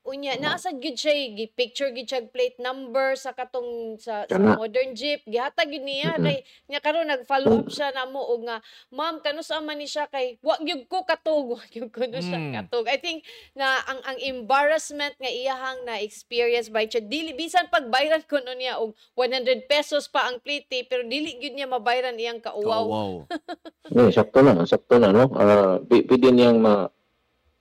[0.10, 4.92] Unya, naasa gyud siya gi picture gyud siya plate number sa katong sa, sa modern
[4.92, 6.26] jeep gihatag gyud niya Mm-mm.
[6.26, 8.58] kay nya karon nag-follow up siya namo og nga
[8.90, 12.42] ma'am kanusa man ni siya kay wa gyud ko katog wa gyud ko na siya
[12.42, 12.54] Mm.
[12.58, 12.90] katog.
[12.90, 13.22] I think
[13.54, 18.58] na ang ang embarrassment nga iyahang na experience by siya dili bisan pagbayran ko no
[18.58, 22.58] niya og 100 pesos pa ang plate eh, pero dili gyud niya mabayran iyang Oh,
[22.58, 22.84] kauwaw.
[22.84, 23.12] wow.
[24.00, 25.30] Eh, sakto na, sakto na no.
[25.34, 26.90] Ah, pi- pwede niyang ma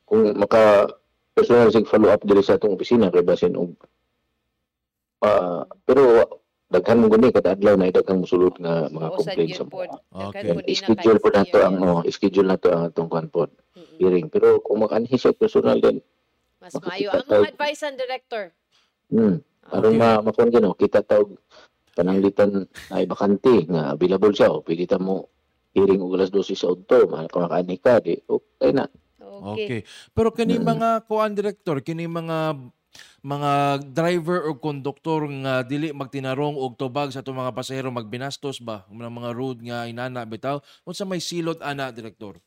[0.04, 0.88] kung maka
[1.38, 3.78] personal sig follow up diri sa atong opisina kay basin og
[5.22, 6.26] ah, pero
[6.68, 9.96] daghan mo gani kada adlaw na daghang musulod nga mga gyud sa mga.
[10.10, 10.50] Daghan Okay.
[10.52, 13.50] na schedule po nato ang oh, schedule nato ang atong kwan pod
[14.02, 16.02] hearing pero kung makanhi siya personal din
[16.58, 17.14] Mas maayo.
[17.14, 18.50] Ang mga advice ang director.
[19.14, 20.00] hmm aron Okay.
[20.00, 21.38] ma makuan gino kita tawag
[21.92, 25.28] pananglitan ay bakante nga available siya o pwede ta mo
[25.76, 28.88] hearing og alas 12 sa udto makaani ka di okay na
[29.28, 29.64] Okay.
[29.64, 29.80] Okay.
[30.10, 30.64] Pero kini Mm.
[30.64, 32.56] mga kuan director, kini mga
[33.20, 33.52] mga
[33.92, 39.30] driver o konduktor nga dili magtinarong og tubag sa mga pasahero magbinastos ba ng mga
[39.36, 42.40] road nga inana bitaw unsa may silot ana director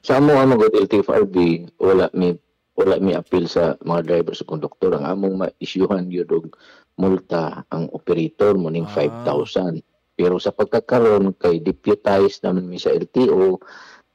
[0.00, 1.36] sa amo ang mga LTFRB
[1.78, 2.34] wala mi
[2.76, 6.56] wala mi appeal sa mga driver sa konduktor ang among ma-issuehan yun og
[6.98, 9.24] multa ang operator mo ning Ah.
[9.24, 9.80] 5,000
[10.16, 13.56] pero sa pagkakaroon kay deputize naman mi sa LTO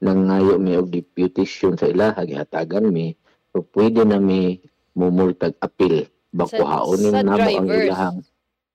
[0.03, 3.15] nangayo mi og deputation sa ilaha gihatagan mi
[3.55, 4.59] so pwede na mi
[4.95, 7.87] mumultag appeal bakuhaonin sa na mo ang drivers.
[7.87, 8.17] ilahang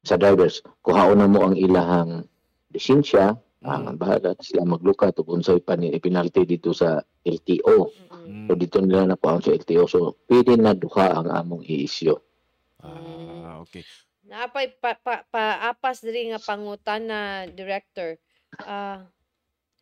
[0.00, 2.24] sa drivers kuhaon na mo ang ilahang
[2.72, 4.00] lisensya ang Mm.
[4.00, 7.92] bahala na sila maglukat ug unsay pani penalty dito sa LTO.
[7.92, 8.48] Mm-mm.
[8.48, 9.84] So dito nila nakuha sa LTO.
[9.84, 12.16] So pwede na duha ang among i-issue.
[12.80, 13.84] ah okay
[14.24, 18.16] Naapay pa, pa, paapas diri nga pangutana director.
[18.64, 19.04] Ah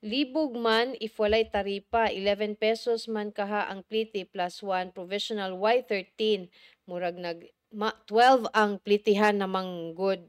[0.04, 6.46] libog man if walay taripa 11 pesos man kaha ang pliti plus 1 provisional Y13
[6.86, 7.42] murag nag
[7.74, 10.22] ma, 12 ang plitihan namang good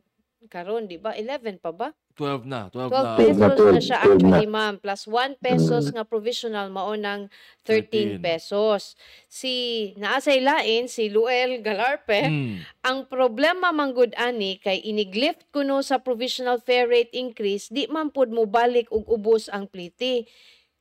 [0.49, 1.13] karon di ba?
[1.13, 4.03] 11 pa ba 12 na 12, 12 na pesos na 12, siya 12 na.
[4.03, 5.93] actually ma'am plus 1 pesos Mm.
[5.95, 7.31] nga provisional mao nang
[7.63, 8.19] 13 13.
[8.19, 9.53] pesos si
[9.95, 12.59] naa sa ilain si Luel Galarpe Mm.
[12.83, 18.27] ang problema manggod ani kay iniglift kuno sa provisional fare rate increase di man pud
[18.29, 20.27] mo balik og ubos ang pliti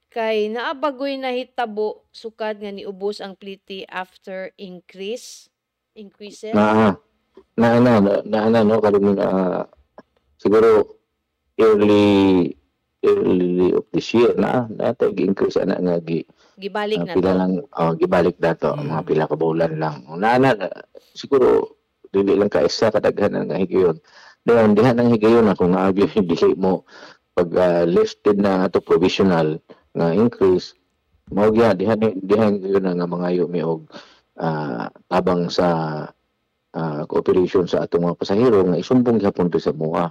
[0.09, 5.47] kay naabagoy na hitabo sukad nga niubos ang pliti after increase
[5.95, 6.97] increases Na
[7.55, 9.63] na na na na, na no kadto na
[10.35, 10.98] siguro
[11.59, 12.55] early
[13.05, 16.27] early of this year na na tag increase ana nga gi
[16.59, 18.91] gibalik ah, na pila lang oh, gibalik dato Mm.
[18.91, 19.97] mga pila ka bulan lang.
[20.19, 20.67] Na na, na
[21.15, 21.79] siguro
[22.11, 24.03] dili lang ka isa kadaghan nga higayon.
[24.43, 26.83] Then diha nang higayon ako nga agyo dili mo
[27.39, 29.63] pag ah, lifted na ato provisional
[29.95, 30.75] nga increase
[31.31, 33.87] mao gyud diha diha yun nga mga mi og
[34.43, 35.69] ah, tabang sa
[36.75, 40.11] ah, cooperation sa atong mga pasahero nga isumbong gyapon sa mua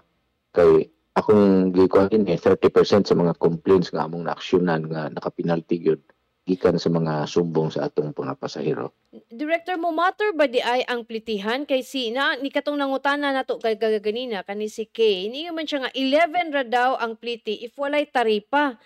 [0.56, 6.02] kay akong gikuha din eh 30% sa mga complaints nga among naaksyonan nga naka-penalty gyud
[6.48, 8.96] gikan sa mga sumbong sa atong mga pasahero.
[9.28, 13.60] Director mo matter ba di ay ang plitihan kay si na ni katong nangutana nato
[13.60, 17.76] kay gagaganina kani si Kay niyo man siya nga 11 ra daw ang pliti if
[17.76, 18.80] walay taripa.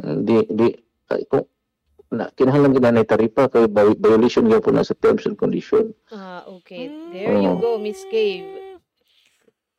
[0.00, 0.72] Di di
[1.12, 1.44] ay, kung
[2.08, 5.92] na kinahanglan gid na taripa kay vi- violation gyud na sa terms and condition.
[6.08, 6.88] Ah, okay.
[7.12, 7.60] There you Oo.
[7.60, 8.63] go, Miss Cave.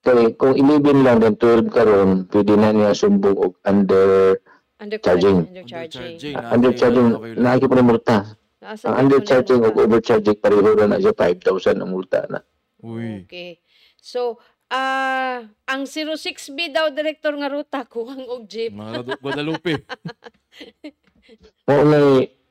[0.06, 4.38] Kay kung 11 lang then 12 karon pwede na niya sumbong og under
[4.76, 5.50] Undercharging.
[5.66, 6.36] Charging.
[6.36, 6.36] Undercharging.
[6.36, 7.08] uh, undercharging
[7.40, 8.18] na po na multa.
[8.60, 12.44] Nasa Ang undercharging na- overcharging pareho ra na siya 5,000 ang multa na.
[12.84, 13.24] Uy.
[13.26, 13.64] Okay.
[13.98, 14.38] So,
[14.70, 18.76] ah ang 06B daw director nga ruta kuhang og jeep.
[18.76, 19.74] Mga Guadalupe.
[21.66, 21.98] Mo na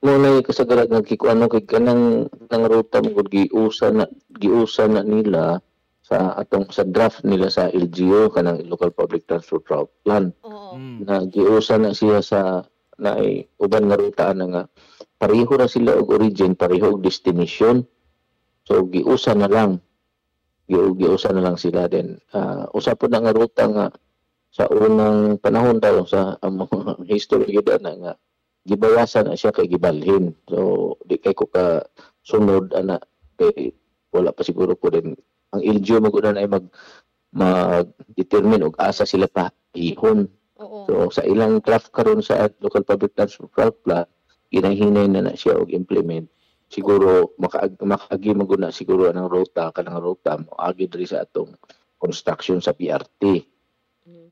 [0.02, 5.62] mo na kasagaran nga kikuano kay kanang nang ruta mo giusa na giusa na nila
[6.04, 10.36] sa atong sa draft nila sa LGU kanang local public transport route plan.
[10.44, 10.76] Oo.
[10.76, 10.98] Mm.
[11.08, 12.60] na giusa na siya sa
[13.00, 14.62] na ay uban nga ruta na nga
[15.16, 17.88] pareho ra sila og origin pareho og destination.
[18.68, 19.80] So giusa na lang.
[20.68, 22.20] Gi- giusa na lang sila din.
[22.36, 23.86] Uh, usa po na nga ruta nga
[24.52, 28.12] sa unang panahon daw sa ang mga history gyud na nga
[28.68, 30.36] gibawasan na siya kay gibalhin.
[30.52, 31.80] So di kay ko ka
[32.20, 33.00] sunod ana
[33.40, 33.72] kay
[34.12, 35.16] wala pa siguro ko din
[35.54, 36.66] ang LGU maguna ay mag
[37.34, 40.86] mag-determine og asa sila pa ihon Oo.
[40.86, 44.06] So sa ilang draft karon sa local public transport plan,
[44.54, 46.30] ginahinay na na siya og implement.
[46.70, 51.58] Siguro makaag makaagi maguna siguro ang ruta kanang ruta mo agi diri sa atong
[51.98, 53.42] construction sa PRT.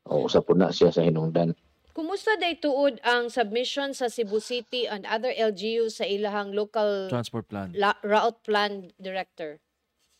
[0.07, 1.55] O usa po na siya sa hinungdan.
[1.93, 7.45] Kumusta day tuod ang submission sa Cebu City and other LGU sa ilahang local Transport
[7.51, 7.69] plan.
[7.77, 9.61] la- route plan director?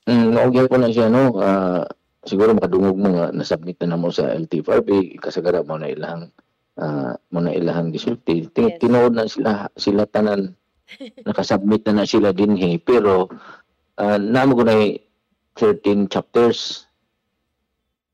[0.04, 1.40] Mm, naugyan ko na siya no.
[1.40, 1.88] ah,
[2.24, 6.32] siguro makadungog mo nga nasubmit na namo sa LTFRB kasagara mo na ilang
[6.80, 8.48] ah, mo na ilahang gisulti.
[8.52, 8.80] Yes.
[8.84, 10.56] tinuod na sila sila tanan
[11.28, 13.32] nakasubmit na na sila dinhi pero
[13.98, 14.76] uh, namo ko na
[15.58, 16.90] 13 chapters.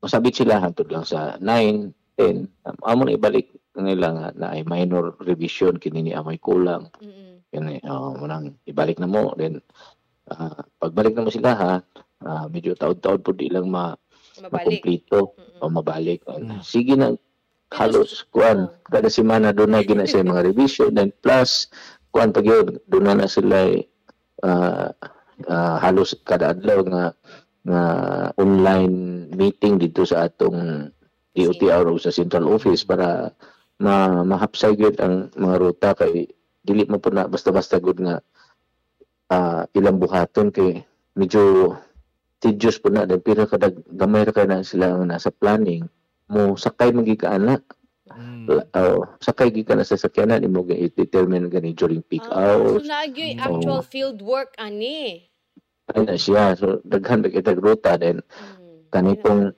[0.00, 2.48] Masabit sila hantod lang sa 9, 10.
[2.64, 7.40] Um, amo na ibalik nila nga na ay minor revision kini ni amoy kulang Mm-mm.
[7.48, 9.62] kani uh, munang ibalik na mo then
[10.30, 11.72] ah, pagbalik na mo sila ha
[12.22, 13.92] ah, medyo taod-taod po di lang ma
[14.40, 14.52] Mabalik.
[14.80, 15.60] makumpleto Mm-mm.
[15.60, 16.62] o mabalik Mm.
[16.64, 17.12] sige na
[17.70, 21.68] halos kuan kada semana doon na gina siya mga revision then plus
[22.10, 23.68] kuan pag yun doon na na sila
[24.42, 24.90] ah,
[25.46, 27.04] ah, halos kada adlaw nga
[27.60, 27.82] nga
[28.40, 30.88] online meeting dito sa atong
[31.36, 33.30] DOTR o sa central office para
[33.80, 36.24] ma mahapsay ang mga ruta kay
[36.60, 38.20] dili mo po na basta-basta gud nga
[39.30, 40.82] ah, ilang buhaton kay
[41.14, 41.74] medyo
[42.40, 45.86] tedious po na dahil pero kada gamay ra kay na sila nga nasa planning
[46.26, 47.62] mo sakay magigana
[48.10, 48.50] Mm.
[48.74, 52.74] oh, sakay gid ka na sa sakyanan imo ga i-determine gani during peak Ah, so
[52.74, 53.46] hours naagyoy Mm.
[53.46, 55.30] actual field work ani.
[55.94, 58.90] ay na siya so daghan ra kitag ruta then Mm.
[58.90, 59.54] kani pong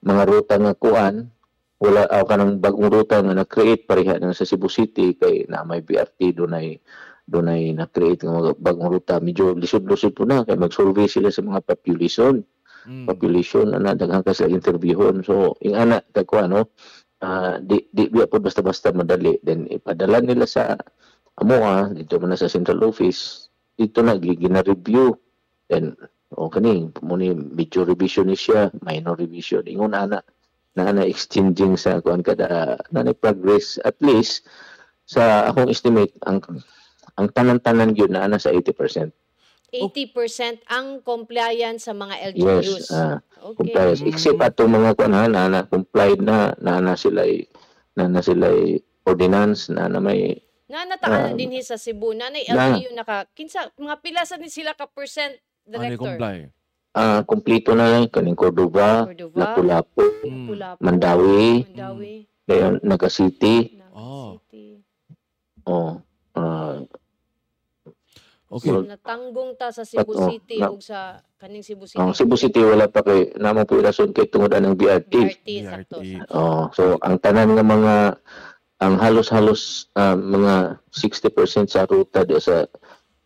[0.00, 1.28] mga ruta nga kuan
[1.76, 5.84] wala aw kanang bagong ruta nga na-create pareha na sa Cebu City kay na may
[5.84, 6.80] BRT dunay
[7.30, 9.22] dunay na-create nga mga bagong ruta.
[9.22, 10.42] Medyo lisod-lisod po na.
[10.42, 12.42] Kay mag-survey sila sa mga population.
[12.88, 13.04] Mm.
[13.04, 16.72] population ana daghan ka sila interviewon so ing ana kay kuan no
[17.20, 19.36] ah, di di biya po basta-basta madali.
[19.44, 20.80] Then ipadala nila sa
[21.36, 23.52] amoa dito man na sa central office.
[23.76, 25.12] Dito na gi- gina-review
[25.68, 25.92] then
[26.32, 28.72] o kani mo ni medyo revision ni siya.
[28.80, 29.68] Minor revision.
[29.68, 30.24] Ingon ana
[30.72, 34.48] na ana exchanging sa kuan kada na progress at least
[35.04, 36.40] sa akong estimate ang
[37.20, 39.12] ang tanan-tanan gyud na ana sa 80%.
[39.70, 42.66] 80% ang compliance sa mga LGUs.
[42.66, 43.70] Yes, ah, okay.
[43.70, 44.02] compliance.
[44.02, 47.22] Except atong mga kuan ha, na, na complied na na na sila
[47.94, 48.50] na na sila
[49.04, 52.14] ordinance na na may Na nataan na Ah, din hi sa Cebu.
[52.14, 52.74] Nanay na.
[52.74, 55.34] LGU naka kinsa mga pila sa ni sila ka percent
[55.66, 56.14] Ano director?
[56.14, 56.36] comply?
[56.90, 60.46] ah kompleto na lang kaning Cordova, Cordova, Lapu-Lapu, Mm.
[60.78, 63.78] Mandawi, Mandawi, dayon Naga City.
[63.78, 64.30] Naga Oh.
[64.42, 64.82] City.
[65.62, 66.02] Oh,
[66.34, 66.82] ah,
[68.50, 68.74] Okay.
[68.74, 72.02] So natanggong ta sa Cebu Oo, City na- ug sa kaning Cebu City.
[72.02, 75.06] ang Cebu City wala pa kay namo po rason kay tungod anang BRT.
[75.06, 75.70] BRT, BRT.
[75.70, 75.96] sakto.
[76.34, 77.94] Oh, so ang tanan nga mga
[78.80, 82.66] ang halos-halos ah, mga 60% sa ruta di sa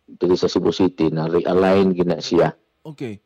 [0.05, 2.53] diri sa Cebu City na realign gina siya.
[2.85, 3.17] Okay.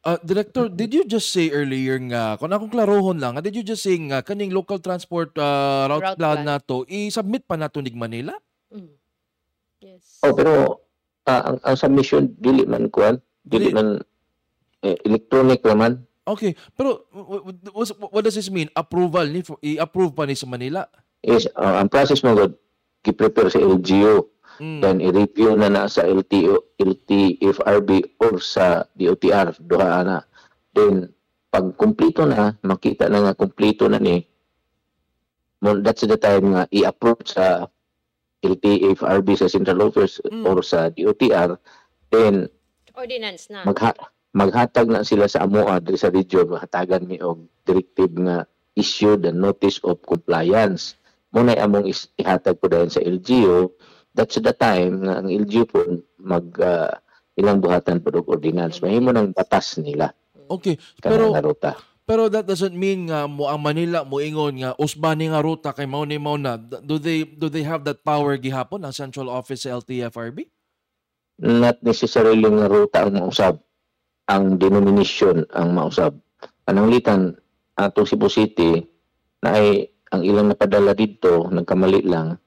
[0.00, 3.84] Uh, Director, did you just say earlier nga, kung akong klarohon lang, did you just
[3.84, 6.46] say nga, kaning local transport uh, route, Route plan, plan.
[6.48, 8.32] na to, i-submit pa nato nig Manila?
[8.72, 8.96] Mm.
[9.84, 10.24] Yes.
[10.24, 10.80] Oh, pero
[11.26, 14.00] ah, ang, ang submission dili man kuan, dili man
[14.80, 16.04] eh, electronic naman.
[16.24, 18.70] Okay, pero w- w- what, what does this mean?
[18.76, 20.86] Approval ni i-approve pa ni sa Manila?
[21.20, 22.54] Is ah, ang process mo gud
[23.02, 24.28] gi-prepare sa LGU
[24.60, 24.84] Mm.
[24.84, 30.20] then i-review na na sa LTO LTFRB or sa DOTR duha na
[30.76, 31.08] then
[31.48, 34.20] pag kumpleto na makita na nga kumpleto na ni
[35.64, 37.72] mo that's the time nga i-approve sa
[38.40, 40.44] LTFRB sa central office Mm.
[40.48, 41.60] or sa DOTR
[42.10, 42.48] then
[42.96, 43.64] Ordinance na.
[43.64, 43.92] magha
[44.32, 48.46] maghatag na sila sa amoa diri sa region hatagan mi og directive nga
[48.78, 50.94] issue the notice of compliance.
[51.34, 53.70] Mo na among is, ihatag ko dayon sa LGU
[54.14, 55.78] that's the time nga ang LGU po
[56.18, 56.94] mag ah,
[57.38, 58.82] ilang buhatan po og ordinance.
[58.82, 60.10] Mahimo ng batas nila.
[60.50, 61.72] Okay, pero nga ruta
[62.10, 65.86] pero that doesn't mean nga mo ang Manila mo ingon nga usbani nga ruta kay
[65.86, 66.58] mao ni mao na.
[66.58, 70.50] Do they do they have that power gihapon ang central office sa LTFRB?
[71.40, 73.56] not necessarily nga ruta ang mausab
[74.30, 76.14] ang denomination ang mausab.
[76.68, 77.34] Anang litan
[77.74, 78.78] atong Cebu City
[79.42, 82.38] na ay ang ilang napadala dito nagkamali lang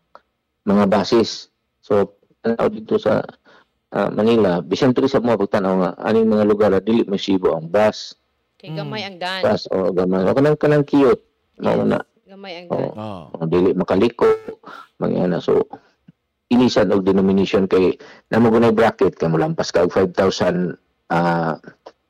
[0.64, 1.52] mga basis.
[1.84, 3.26] So tanaw dito sa
[3.92, 8.16] ah, Manila bisan sa mga pagtanaw nga aning mga lugar dili masibo ang bus
[8.64, 8.78] Kay Mm.
[8.80, 9.42] gamay ang daan.
[9.44, 11.20] bus o gamay o kanang kanang cute
[11.60, 12.80] mao na Gamay ang Oo.
[12.80, 12.96] daan.
[12.96, 13.24] Ah.
[13.30, 14.24] o dili makaliko
[14.98, 15.68] mga na so
[16.48, 18.00] inisan og denomination kay
[18.32, 21.60] namo gunay bracket kay molampas ka og 5,000 ah,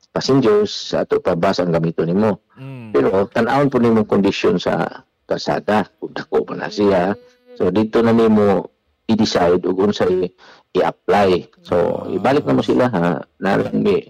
[0.08, 2.94] passengers sa ato pa bus ang gamito nimo Mm.
[2.94, 7.18] pero tan-awon po nimo kondisyon sa kalsada kung dako pa na siya
[7.52, 8.70] so dito na nimo
[9.04, 10.30] i-decide ug unsa i-
[10.72, 12.14] i-apply so Ah.
[12.14, 13.02] ibalik na mo sila ha
[13.36, 14.06] nalang mi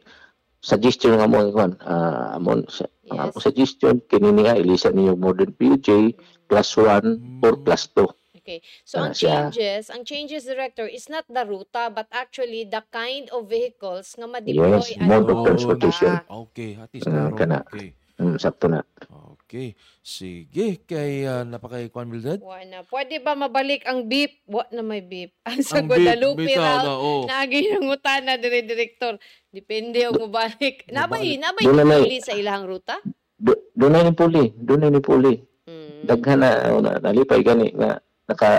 [0.65, 3.37] suggestion nga mo ikon ah amon sa ang Yes.
[3.37, 6.17] suggestion kini niya ilisa niyo modern PUJ
[6.49, 7.65] class 1 or Mm.
[7.69, 8.09] class 2
[8.45, 8.61] Okay.
[8.85, 9.49] So Ah, ang siya.
[9.49, 14.29] changes, ang changes director is not the ruta but actually the kind of vehicles nga
[14.29, 16.13] ma-deploy Yes, mode of Oh, transportation.
[16.13, 16.29] ruta.
[16.29, 17.37] Okay, hatis Mm, klaro.
[17.41, 17.59] kana.
[17.65, 17.89] Okay.
[18.21, 18.81] Mm, sakto na.
[19.55, 19.79] Okay.
[20.03, 22.43] Sige, kay uh, napakay Kwan Mildred.
[22.43, 22.83] Wa na.
[22.83, 24.43] Pwede ba mabalik ang beep?
[24.51, 25.31] Wa na may beep.
[25.47, 26.83] Ang sa Ang beep, Guadalupe raw.
[26.83, 27.23] na, oh.
[27.23, 29.15] Naagi ng utana dire director.
[29.55, 30.83] Depende og mabalik.
[30.91, 32.99] Nabay, nabay na pili sa ilahang ruta?
[33.39, 35.39] Do- Doon na ni puli, doon na ni puli.
[35.71, 36.03] Mm.
[36.03, 36.51] Daghan na,
[36.83, 38.51] na nalipay gani nga naka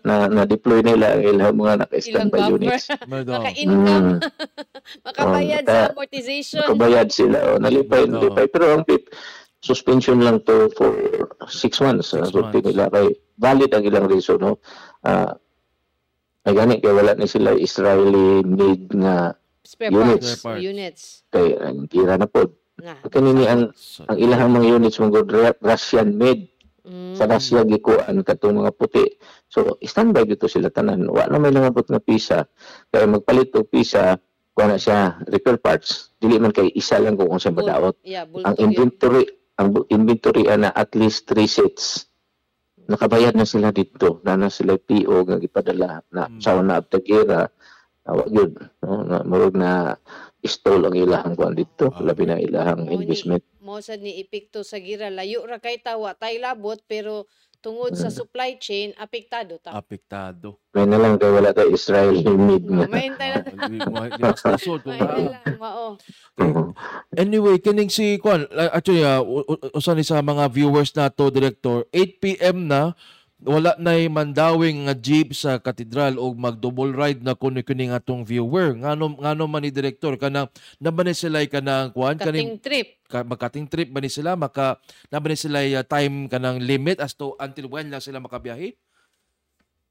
[0.00, 2.88] na, na deploy nila ang ilang mga Ilang naka-standby units.
[3.12, 3.44] Madam.
[3.44, 4.08] Maka-income.
[4.16, 4.18] Mm,
[5.06, 6.64] Makabayad Oh, sa amortization.
[6.64, 7.38] kabayad sila.
[7.44, 8.12] O, nalipay, Oo.
[8.16, 8.46] nalipay.
[8.48, 9.04] Pero ang pip,
[9.60, 10.90] suspension lang to for
[11.46, 12.12] six months.
[12.12, 12.64] Six so, months.
[12.64, 14.40] nila kay valid ang ilang reason.
[14.40, 14.58] No?
[15.00, 15.36] Ah,
[16.44, 20.08] ay gani, kaya wala na sila Israeli made nga Spare Units.
[20.08, 20.26] parts.
[20.26, 20.62] Spare parts.
[20.64, 21.02] Units.
[21.28, 22.42] kay ang tira na po.
[22.80, 22.96] Na.
[23.06, 26.48] Kanini ang So, ang ilahang mga units mga Ra- Russian made
[26.80, 27.12] Mm.
[27.12, 29.04] sa Russia gikuan katong mga puti.
[29.46, 31.04] So standby dito sila tanan.
[31.06, 32.48] Wa na may nangabot nga pisa.
[32.88, 34.16] Kaya magpalit og pisa
[34.56, 36.16] kuha na siya repair parts.
[36.16, 38.00] Dili man kay isa lang kung unsa madaot.
[38.00, 39.28] Yeah, Ang bulto yun.
[39.60, 42.08] Ang inventory ana at least three sets.
[42.88, 44.18] Nakabayad na sila dito.
[44.24, 46.40] Na na sila PO nga gipadala na Mm.
[46.40, 47.52] sa na abtagera.
[48.02, 49.94] Awa gyud no na murag na
[50.40, 51.92] istol ang ilahang kuan dito.
[51.92, 52.00] Ah.
[52.00, 53.44] Labi na ilahang Mao ni- investment.
[53.60, 57.28] mo sad ni epekto sa gira layo ra kay tawa tay labot pero
[57.60, 58.00] tungod Mm.
[58.00, 59.70] sa supply chain apektado ta.
[59.70, 60.56] apektado.
[60.70, 61.68] May na lang kay wala kay
[64.10, 65.32] di mas nasod kung Mahintay naa.
[65.34, 65.46] lang.
[65.60, 65.88] Oo.
[67.12, 71.84] Anyway, kining si Kwan, actually, uh, u- u- usa ni sa mga viewers nato, Director,
[71.90, 72.64] 8 p.m.
[72.64, 72.94] na,
[73.40, 78.20] wala na mandawing nga jeep sa katedral o mag-double ride na kuno kini nga atong
[78.20, 78.76] viewer.
[78.76, 83.00] Ngano ngano man ni Director kanang naman ni sila kanang Kwan, kaning trip.
[83.08, 84.76] ka, magkating trip ba ni sila maka
[85.08, 88.76] naman ni sila uh, time kanang limit as to until when lang sila makabiyahe?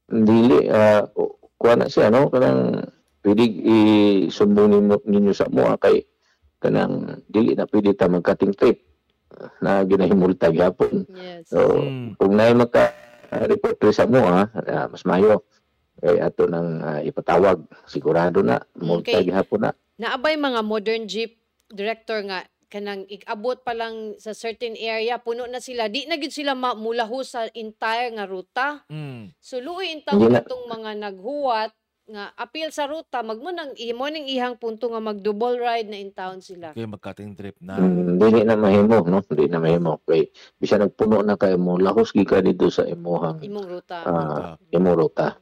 [0.10, 1.06] dili uh,
[1.56, 2.82] kuha na siya no kanang
[3.22, 3.46] pwede
[4.26, 6.02] isumbong ninyo, ninyo sa mo kay
[6.58, 8.82] kanang dili na pwede ta magkating trip
[9.62, 11.50] na ginahimulta gyapon Yes.
[11.50, 12.18] so Mm.
[12.18, 12.90] kung naay magka
[13.32, 14.50] uh, report sa mo ha?
[14.66, 15.46] Ah, mas mayo.
[16.00, 17.60] Kay ato nang ah, ipatawag.
[17.84, 18.60] Sigurado na.
[18.76, 19.28] Multa Okay.
[19.28, 19.72] gyapon na.
[19.98, 21.36] Naabay mga modern jeep
[21.68, 25.90] director nga kanang ikabot pa lang sa certain area puno na sila.
[25.90, 28.86] Di na gid sila ma- mulaho sa entire nga ruta.
[28.88, 29.34] Mm.
[29.36, 31.74] so luoy in Hindi na- itong mga naghuwat
[32.10, 36.02] nga appeal sa ruta magmo nang imo ning ihang punto nga mag double ride na
[36.02, 36.74] in town sila.
[36.74, 37.78] Okay, magkating trip na.
[37.78, 39.22] mm, dili na mahimo no?
[39.22, 40.02] Dili na mahimo.
[40.04, 43.98] Kay bisan nagpuno na kay mo lahos gika dito sa imuhang imong ruta.
[44.04, 45.38] ah, imong ruta.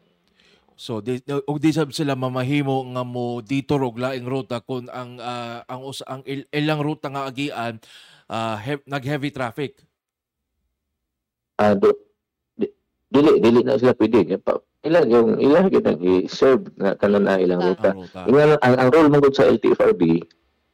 [0.78, 5.18] So di og di sab sila mamahimo nga mo dito og laing ruta kun ang
[5.18, 7.80] ah, ang us ang il- ilang ruta nga agian
[8.30, 9.82] ah, hev- nag-heavy traffic.
[11.58, 11.90] ah do,
[12.54, 12.70] di,
[13.10, 14.38] dili dili na sila pwede.
[14.38, 18.20] Pa ila yung ila gyud ang i-serve na kanan na ilang ruta Ang ruta.
[18.30, 20.22] Inga, ang, ang role mo gud sa LTFRB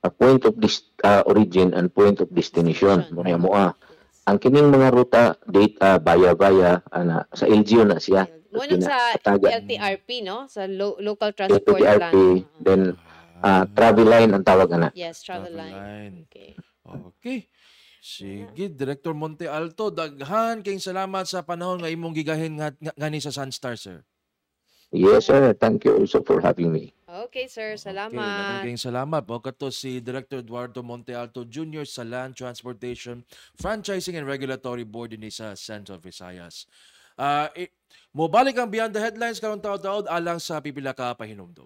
[0.03, 3.71] a point of dis, ah, origin and point of destination mo mo ah
[4.27, 9.17] ang kining mga ruta date ah, baya baya ana sa LGU na siya Mo sa.
[9.25, 12.61] LTRP no, sa lo- local transport LTRP, plan.
[12.61, 12.81] then
[13.41, 14.93] ah, travel line ang tawag na.
[14.93, 15.73] Yes, travel, Travel line.
[15.73, 16.15] line.
[16.29, 16.49] Okay.
[16.85, 17.49] Okay.
[18.03, 22.75] Sige, Director Monte Alto, daghan kayong salamat sa panahon nga imong gigahin nga,
[23.23, 24.03] sa Sunstar, sir.
[24.91, 25.55] Yes, sir.
[25.55, 26.91] Thank you also for having me.
[27.07, 27.79] Okay, sir.
[27.79, 28.61] Okay, Salamat.
[28.67, 29.23] kayong salamat.
[29.25, 31.87] O kato si Director Eduardo Monte Alto Jr.
[31.87, 33.23] sa Land Transportation
[33.55, 36.67] Franchising and Regulatory Board din sa Central Visayas.
[37.15, 37.71] Ah, i-
[38.11, 41.65] mobalik ang Beyond the Headlines karong taod-taod alang sa pipila ka pahinumdum.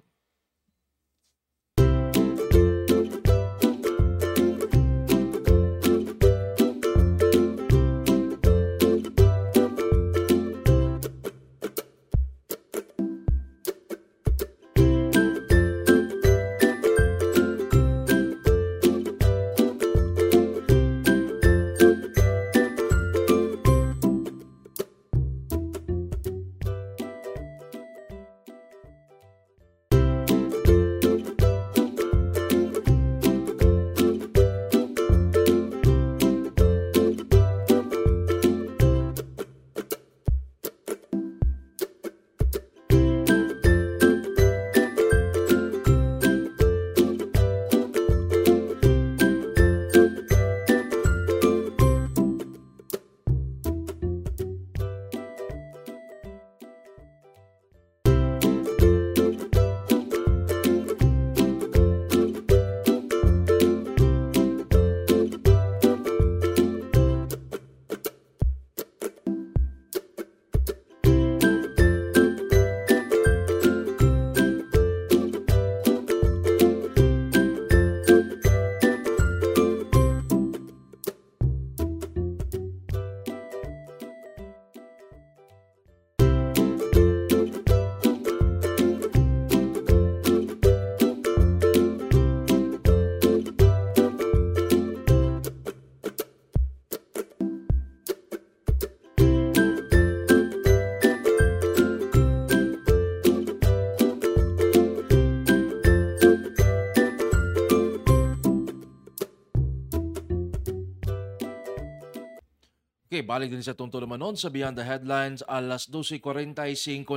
[113.17, 116.53] Okay, balik din sa tungtol naman noon sa Beyond the Headlines alas 12.45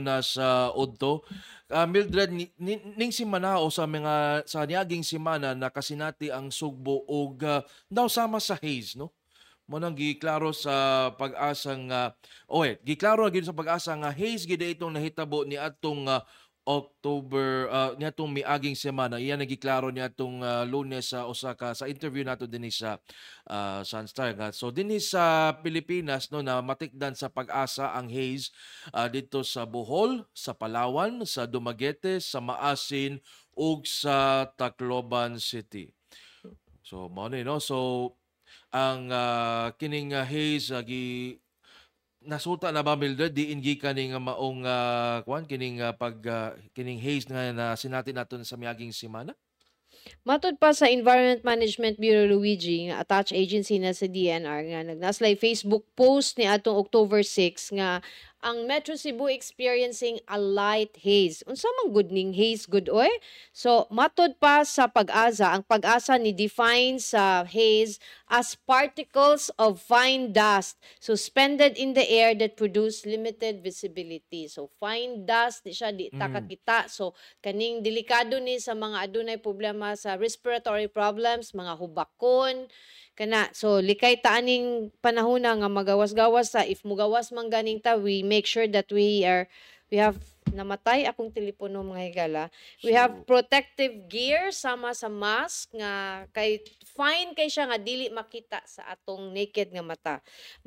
[0.00, 1.28] na sa Udto.
[1.68, 6.48] Uh, Mildred, ni, ni, ning simana o sa mga sa niaging simana na kasinati ang
[6.48, 7.60] sugbo og uh,
[7.92, 9.12] daw sama sa haze, no?
[9.68, 12.16] Mo nang giklaro sa pag-asa nga
[12.48, 16.24] oh wait, giklaro gyud sa pag-asa nga haze gid itong nahitabo ni atong uh,
[16.70, 22.46] October uh, niatong miaging semana iyan nagiklaro niatong uh, Lunes sa Osaka sa interview nato
[22.46, 23.02] dinhi sa
[23.50, 28.54] uh, Sunstar nga so dinhi sa Pilipinas no na matikdan sa pag-asa ang haze
[28.94, 33.18] uh, dito sa Bohol, sa Palawan, sa Dumaguete, sa Maasin
[33.58, 35.90] ug sa Tacloban City.
[36.86, 38.14] So ni no so
[38.70, 41.39] ang uh, kining uh, haze uh, gi
[42.20, 47.00] nasuta na ba Mildred diin gikan nga maong uh, kwan kining uh, pag uh, kining
[47.00, 49.32] haze nga na sinati naton sa miaging semana?
[50.24, 55.36] Matod pa sa Environment Management Bureau Luigi nga attached agency na sa DNR nga nagnaslay
[55.36, 58.00] Facebook post ni atong October 6 nga
[58.40, 61.44] ang Metro Cebu experiencing a light haze.
[61.44, 63.08] Unsa man good ning haze good oy?
[63.52, 68.00] So matod pa sa pag-asa, ang pag-asa ni define sa haze
[68.32, 74.48] as particles of fine dust suspended in the air that produce limited visibility.
[74.48, 76.18] So fine dust di siya di Mm.
[76.32, 76.88] kakita.
[76.88, 77.12] So
[77.44, 82.68] kaning delikado ni sa mga adunay problema sa respiratory problems, mga hubakon,
[83.20, 88.24] kana so likay ta aning panahon nga magawas-gawas sa if mugawas man ganing ta we
[88.24, 89.44] make sure that we are
[89.92, 90.16] we have
[90.50, 92.44] namatay akong telepono mga higala.
[92.82, 96.64] We have protective gear sama sa mask nga kay
[96.96, 100.16] fine kay siya nga dili makita sa atong naked nga mata.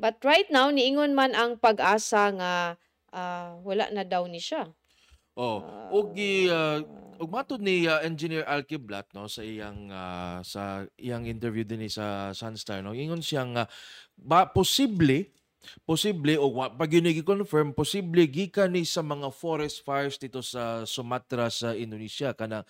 [0.00, 2.52] But right now niingon man ang pag-asa nga
[3.12, 4.72] ah, wala na daw ni siya
[5.34, 6.78] Oh, og gi uh,
[7.18, 11.82] ug matud ni uh, Engineer Alki Blat no sa iyang uh, sa iyang interview din
[11.90, 13.66] sa Sunstar no ingon siyang uh,
[14.14, 15.34] ba posible
[15.82, 21.50] posible o pag yun confirm posible gikan ni sa mga forest fires dito sa Sumatra
[21.50, 22.62] sa Indonesia kana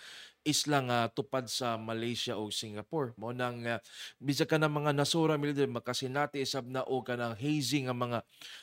[0.45, 3.17] isla nga tupad sa Malaysia o Singapore.
[3.17, 3.81] Mo nang uh,
[4.21, 8.19] bisa ka ng mga nasura milder makasinati isab na o kanang hazy nga mga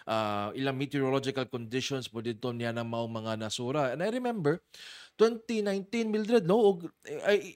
[0.05, 3.91] uh, ilang meteorological conditions po dito niya na mao mga nasura.
[3.91, 4.61] And I remember
[5.17, 6.57] 2019 Mildred no?
[6.57, 6.77] Og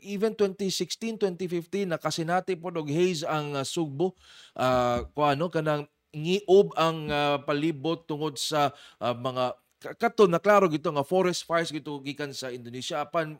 [0.06, 4.18] even 2016 2015 nakasinati po og haze ang uh, Sugbo.
[4.58, 8.72] Uh, kuano kanang ngiob ang uh, palibot tungod sa
[9.04, 9.54] uh, mga
[9.86, 13.04] ka- kato na klaro gito nga forest fires gito gikan sa Indonesia.
[13.04, 13.38] Apan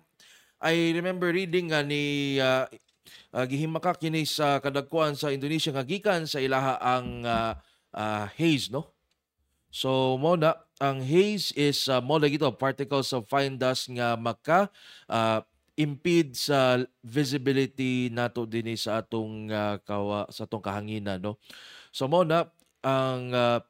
[0.66, 2.66] I remember reading nga ni ah,
[3.30, 7.54] ah, gihimaka kini sa kadagkuan sa Indonesia nga gikan sa ilaha ang ah,
[7.94, 8.90] ah, haze no?
[9.70, 14.18] So mo na ang haze is uh, mo na gito particles of fine dust nga
[14.18, 14.74] maka
[15.06, 15.46] ah,
[15.78, 21.38] impede sa visibility nato dinhi sa atong ah, kawa sa atong kahanginan no?
[21.94, 22.50] So mo na
[22.82, 23.62] ang ah,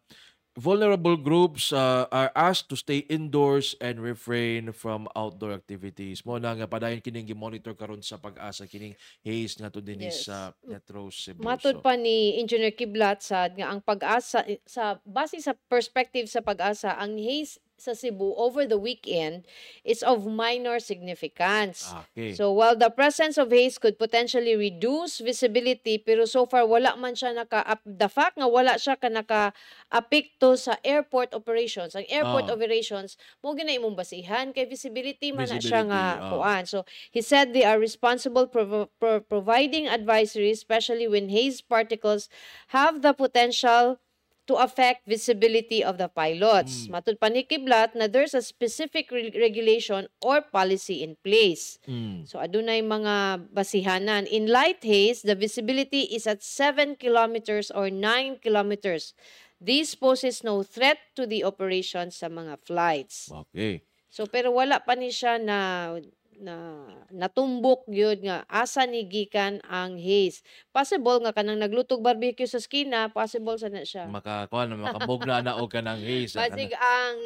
[0.56, 6.24] vulnerable groups uh, are asked to stay indoors and refrain from outdoor activities.
[6.24, 10.32] Mo na nga padayon kining gi-monitor karon sa pag-asa kining haze nga to dinhi Yes.
[10.32, 11.44] sa Metro Cebu.
[11.44, 16.96] Matod pa ni Engineer Kiblat sad nga ang pag-asa sa base sa perspective sa pag-asa
[16.96, 19.44] ang haze sa Cebu over the weekend
[19.84, 21.92] is of minor significance.
[21.92, 22.32] ah, okay.
[22.32, 27.14] So while the presence of haze could potentially reduce visibility pero so far wala man
[27.20, 29.52] siya naka the fact nga wala siya ka naka
[29.92, 31.94] apekto sa airport operations.
[32.00, 32.56] Ang airport Ah.
[32.56, 36.30] operations mo gina imong basihan kay visibility man na siya nga Visibility, ah.
[36.32, 36.64] kuan.
[36.66, 36.80] So
[37.12, 42.32] he said they are responsible for, for providing advisory especially when haze particles
[42.72, 44.00] have the potential
[44.46, 46.86] to affect visibility of the pilots.
[46.86, 46.90] Mm.
[46.94, 51.82] Matud pa ni Kiblat na there's a specific re- regulation or policy in place.
[51.90, 52.30] Mm.
[52.30, 54.30] So adunay mga basihanan.
[54.30, 59.18] In light haze, the visibility is at 7 kilometers or 9 kilometers.
[59.58, 63.34] This poses no threat to the operation sa mga flights.
[63.34, 63.82] Okay.
[64.14, 65.92] So pero wala pa ni siya na
[66.40, 70.44] na natumbok gyud nga asa ni gikan ang haze.
[70.70, 74.08] Possible nga kanang naglutog barbecue sa skina, possible sa na siya.
[74.08, 76.36] Makakuan na makabugna na og kanang haze.
[76.36, 77.18] ah, Basig ang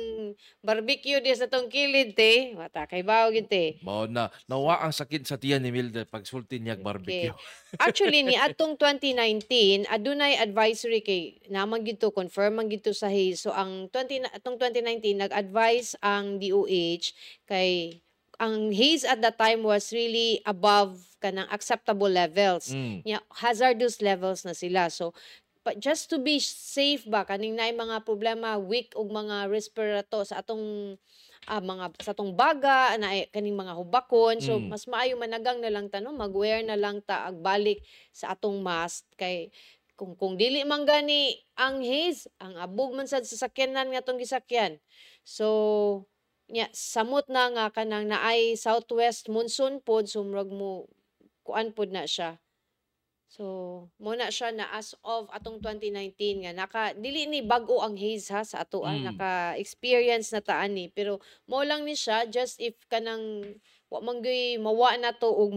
[0.59, 3.79] barbecue di sa tong kilid te, mata kay bawo gyud te.
[3.81, 7.33] Mao na nawa ang sakit sa tiyan ni Milda pag sulti niya barbecue.
[7.85, 13.41] Actually ni atong 2019 adunay advisory kay naman gito confirm man gito sa haze.
[13.41, 17.13] So ang 20 na- atong 2019 nag-advise ang DOH
[17.45, 18.01] kay
[18.39, 22.71] ang haze at that time was really above kanang acceptable levels.
[22.71, 23.03] Mm.
[23.03, 24.87] Nya hazardous levels na sila.
[24.87, 25.11] So
[25.59, 30.39] but just to be safe ba kaning naay mga problema weak og mga respirato sa
[30.39, 30.95] atong
[31.51, 34.71] ah, mga sa atong baga na kaning mga hubakon so Mm.
[34.71, 37.83] mas maayo managang na lang tanong mag-wear na lang ta ag balik
[38.15, 39.51] sa atong mask kay
[39.99, 44.15] kung kung dili man gani ang haze ang abog man sad sa sakyanan nga atong
[44.17, 44.79] gisakyan
[45.27, 46.07] so
[46.49, 50.89] nya samot na nga kanang naay southwest monsoon pod sumrag mo
[51.45, 52.41] kuan pod na siya
[53.29, 53.45] So,
[54.01, 58.33] mo na siya na as of atong 2019 nga naka dili ni bag-o ang haze
[58.33, 59.05] ha sa ato ah, Mm.
[59.13, 63.45] naka-experience na taan ni pero mo lang ni siya just if kanang
[63.93, 65.53] wa man gyud mawa na to og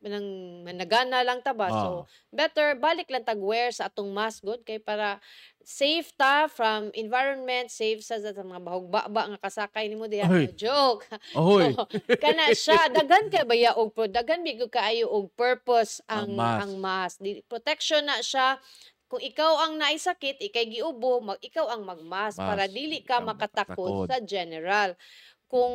[0.00, 0.26] nang
[0.62, 1.66] managana lang ta ba.
[1.68, 2.02] So, Ah.
[2.30, 5.18] better balik lang tag wear sa atong mask good kay para
[5.60, 10.24] safe ta from environment, safe sa, sa mga bahog-baba nga kasakay nimo diha.
[10.24, 10.54] Ay.
[10.54, 11.02] Joke.
[11.36, 11.74] Ahoy.
[11.74, 11.84] So,
[12.16, 16.60] kana siya daghan kay baya og pro daghan bigod kaayo og purpose ang Ang mask.
[16.60, 18.56] ang mask Di- protection na siya
[19.06, 23.24] kung ikaw ang naisakit ikay giubo mag ikaw ang magmask para Mask, dili ka ka
[23.24, 24.06] makatakot makatakot.
[24.06, 24.92] sa general
[25.48, 25.72] kung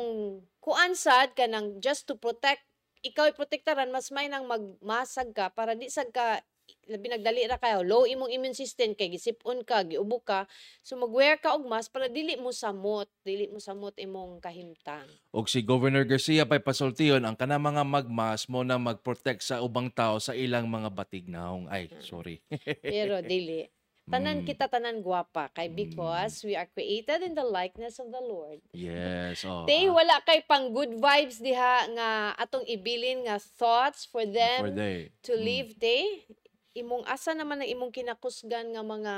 [0.59, 2.61] kuan sad ka nang just to protect
[3.03, 6.39] ikaw protektaran mas may nang magmasag ka para di sad ka
[6.87, 10.47] labi nagdali ra kayo low imong immune system kay gisipon ka giubo ka
[10.79, 15.51] so mag-wear ka og mask para dili mo samot dili mo samot imong kahimtang Og
[15.51, 20.21] si Governor Garcia pay pasultiyon ang kana mga magmas mo na mag-protect sa ubang tao
[20.21, 21.65] sa ilang mga batignaong.
[21.73, 22.37] Ay, sorry.
[22.85, 23.65] Pero dili.
[24.03, 24.45] Tanan Mm.
[24.45, 25.75] kita tanan gwapa kay Mm.
[25.79, 28.59] because we are created in the likeness of the Lord.
[28.75, 29.43] Yes.
[29.47, 34.27] Oh, Tay ah, wala kay pang good vibes diha nga atong ibilin nga thoughts for
[34.27, 35.07] for them day.
[35.23, 35.41] to Mm.
[35.41, 36.27] live day.
[36.73, 39.15] Imong asa naman ang imong kinakusgan nga mga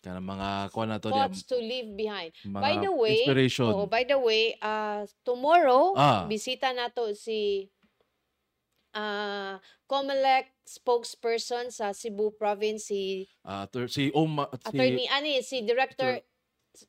[0.00, 2.34] Kana mga kuan na to thoughts to leave behind.
[2.42, 3.70] mga By the way, inspiration.
[3.70, 6.26] Oh, by the way, uh, tomorrow Ah.
[6.26, 7.70] bisita nato si
[8.92, 16.24] uh, Comelec spokesperson sa Cebu province si ator- si Oma si attorney ani si director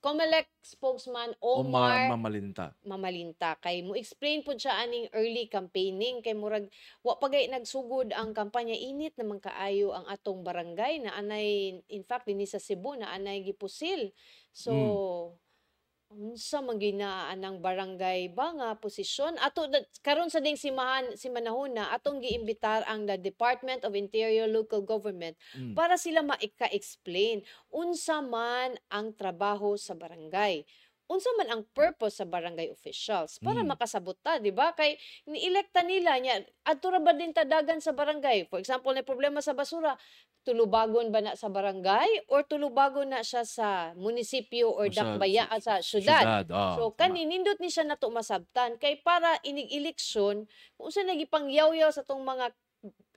[0.02, 2.74] Comelec spokesman Omar, Omar Mamalinta.
[2.82, 3.54] Mamalinta.
[3.62, 6.26] Kay mo explain pud siya aning early campaigning.
[6.26, 6.66] Kay murag
[7.06, 8.74] wa pagay nagsugod ang kampanya.
[8.74, 11.06] Init naman kaayo ang atong barangay.
[11.06, 14.10] Na anay in fact dinhi sa Cebu na anay gipusil.
[14.50, 14.74] So
[16.16, 19.68] unsa man gina anang barangay ba nga posisyon ato
[20.00, 25.36] karon sa ding simahan si manahuna atong giimbitar ang the Department of Interior Local Government
[25.56, 25.76] Mm.
[25.76, 30.64] para sila maika-explain unsa man ang trabaho sa barangay.
[31.06, 33.78] unsa man ang purpose sa barangay officials para Mm.
[33.78, 34.74] makasabot ta, di ba?
[34.74, 34.98] Kay
[35.30, 38.50] nielekta nila nya adto ra ba din tadagan sa barangay?
[38.50, 39.94] For example, na problema sa basura,
[40.46, 45.60] tulubagon ba na sa barangay or tulubagon na siya sa munisipyo or sa- dakbaya sa-
[45.60, 46.22] sa syudad?
[46.22, 46.98] Syudad, oh, So tama.
[47.02, 52.22] kani nindot ni siya nato masabtan kay para inig eleksyon kung sa nagipangyaw-yaw sa tong
[52.22, 52.54] mga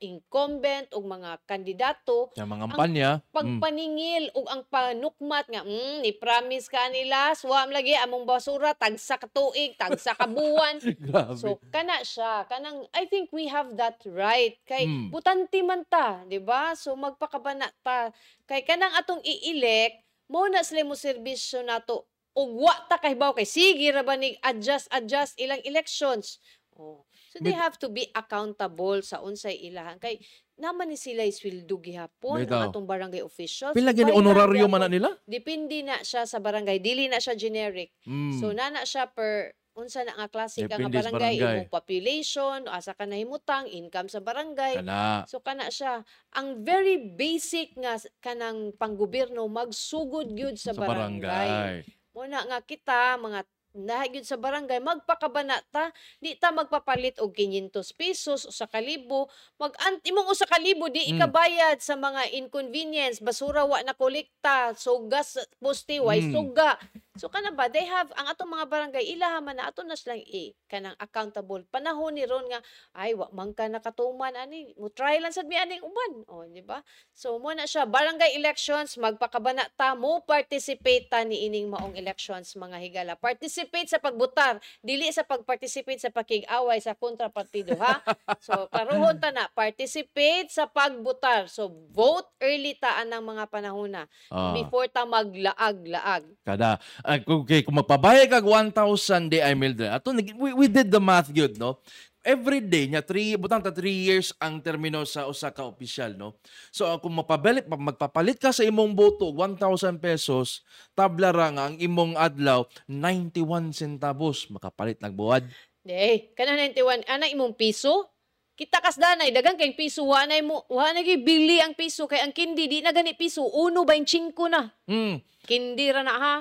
[0.01, 3.09] incumbent o mga kandidato Yung mga kampanya.
[3.18, 8.72] mm, pagpaningil ug ang panukmat nga mm, ni promise ka nila suwam lagi among basura
[8.72, 10.78] tagsa ka tuig tagsa ka buwan.
[11.38, 14.57] So kana siya kanang I think we have that right.
[14.64, 15.11] Kay Mm.
[15.11, 16.72] butanti man ta di ba?
[16.74, 18.11] So magpakabana ta.
[18.44, 23.49] Kay kanang atong i-elect mo na sila mo serbisyo nato ug wa ta kahibaw kay
[23.49, 26.38] sige ra ba ni adjust adjust ilang elections.
[26.78, 30.16] Oh so they have to be accountable sa unsay ilahan kay
[30.54, 32.56] naman ni sila isweldo gihapon Bitaw.
[32.58, 35.10] ang atong barangay officials Pila gani Bayaran honorario man na nila?
[35.24, 38.34] depende na siya sa barangay dili na siya generic Mm.
[38.34, 41.54] So nana siya per unsa na nga klase ka nga Depende sa barangay, barangay.
[41.54, 44.82] imong population, asa ka nahimutang, income sa barangay.
[44.82, 45.22] Kana.
[45.24, 46.02] So kana siya
[46.32, 51.22] ang very basic nga s- kanang panggobyerno magsugod gyud sa, Sa barangay.
[51.22, 51.76] barangay.
[52.10, 53.46] Muna nga kita mga
[53.76, 55.92] nahagyod sa barangay magpakabana ta.
[56.20, 59.28] Di ta magpapalit og 500 pesos o sa kalibo.
[59.60, 61.10] Mag imong usa kalibo di Mm.
[61.18, 63.20] ikabayad sa mga inconvenience.
[63.20, 64.72] Basura wa na kolekta.
[64.74, 66.32] Sugas poste way Mm.
[66.34, 66.78] suga
[67.18, 70.22] so kana ba they have ang atong mga barangay ilaha man na ato na silang
[70.22, 71.66] i kanang accountable.
[71.68, 72.62] Panahon ni ron nga
[72.94, 74.72] ay wa man ka nakatuman ani.
[74.78, 76.22] Mo try lang sad mi aning uban.
[76.30, 76.80] O di ba?
[77.12, 82.54] So mo na siya barangay elections magpakabana ta mo participate ta ni ining maong elections
[82.54, 83.12] mga higala.
[83.18, 84.62] Participate sa pagbutar.
[84.80, 88.00] Dili sa pag-participate sa pakig-away sa kontrapartido ha?
[88.38, 91.50] So karuhon ta na participate sa pagbutar.
[91.50, 96.24] So vote early ta anang mga panahon na Ah, before ta maglaag-laag.
[96.44, 96.76] Kada.
[97.09, 99.88] Ah, okay, kung magpabayad kag 1,000 di ay Mildred.
[99.88, 101.80] Ato we, we did the math good, no?
[102.20, 106.36] Every day nya 3 butang ta 3 years ang termino sa usa ka opisyal, no?
[106.68, 110.61] So ah, kung mapabalit pa- magpapalit ka sa imong boto 1,000 pesos,
[110.92, 115.48] tabla ra nga ang imong adlaw 91 centavos makapalit nagbuwad.
[115.88, 118.12] Dey, kana 91 ana imong piso?
[118.52, 122.04] Kita kas danay dagang kay piso wa na mo wa na gyud bili ang piso
[122.04, 124.68] kay ang kindi di na gani piso 1.25 na.
[124.84, 125.24] Hmm.
[125.48, 126.36] Kindi ra na ha.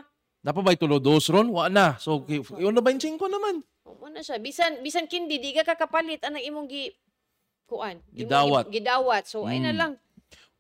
[0.48, 1.52] Napa ba tulo dos ron?
[1.52, 2.00] Wa na.
[2.00, 2.24] So,
[2.56, 3.68] yun na ba yung 5 naman?
[3.84, 6.96] Mo na siya bisan bisan kindi di ka kakapalit anang imong gi
[7.68, 8.00] kuan.
[8.00, 8.64] imong Gidawat.
[8.72, 9.24] gi- Gidawat.
[9.28, 9.80] So ay na Mm.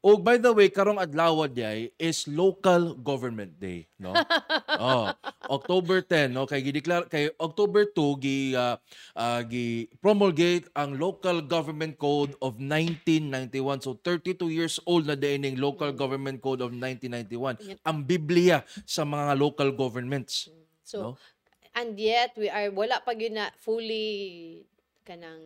[0.03, 0.05] Lang.
[0.05, 4.13] Oh, by the way, karong adlaw day is local government day, no?
[4.81, 5.09] oh,
[5.49, 6.45] October 10, no?
[6.45, 8.77] Kay gideklar kay October 2 gi ah,
[9.17, 13.81] ah, gi promulgate ang Local Government Code of 1991.
[13.81, 17.57] So 32 years old na din yung Local Government Code of 1991.
[17.57, 17.77] Yep.
[17.81, 20.47] Ang Biblia sa mga local governments.
[20.85, 21.11] So No?
[21.77, 24.65] and yet we are wala pa gyud na fully
[25.05, 25.45] kanang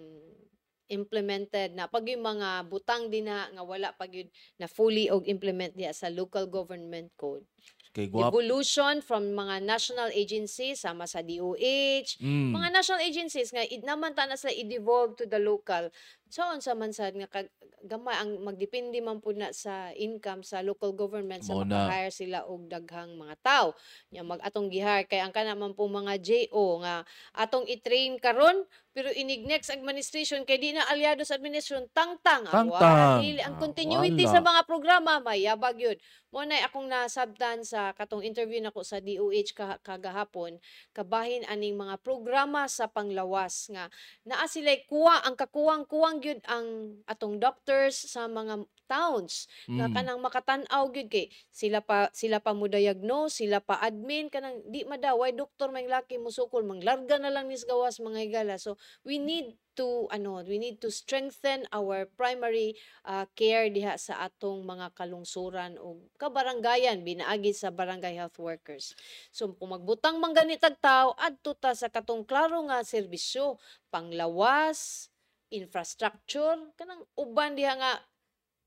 [0.92, 4.28] implemented na pag yung mga butang din na nga wala pa gyud
[4.60, 7.48] na fully og implement diya sa local government code
[7.92, 8.32] Kay guwap.
[8.32, 12.56] devolution from mga national agencies sama sa DOH Mm.
[12.56, 15.92] mga national agencies nga id naman ta na sila i-devolve to the local
[16.32, 17.52] so unsa man sad nga kag-
[17.84, 22.66] gamay ang magdepende man pud na sa income sa local government sa maka-hire sila og
[22.66, 23.74] daghang mga tao
[24.10, 27.02] nya mag atong gihire kay ang kana man po mga JO nga
[27.34, 32.62] atong i-train karon pero inig next administration kay di na aliado sa administration tangtang Ah,
[32.62, 33.18] wa, Tangtang.
[33.20, 33.42] dili.
[33.42, 34.32] ang Ah, continuity wala.
[34.32, 35.98] sa mga programa mayabag yun
[36.30, 40.62] mo na akong nasabtan sa katong interview nako sa DOH ka, kagahapon
[40.92, 43.90] kabahin aning mga programa sa panglawas nga
[44.24, 49.96] naa sila kuwa ang kakuwang-kuwang gyud ang atong doctors sa mga towns nga Mm.
[49.96, 54.84] kanang makatan-aw gyud kay sila pa sila pa mo diagnose sila pa admin kanang di
[54.84, 58.76] madaway doktor may laki musukol manglarga na lang nis gawas mga higala so
[59.08, 62.76] we need to ano we need to strengthen our primary
[63.08, 68.92] uh, care diha sa atong mga kalungsuran o kabarangayan binaagi sa barangay health workers
[69.32, 73.56] so kung magbutang man gani tagtaw adto ta sa katong klaro nga serbisyo
[73.88, 75.11] panglawas
[75.52, 76.58] infrastructure.
[76.80, 78.00] Kanang uban diha nga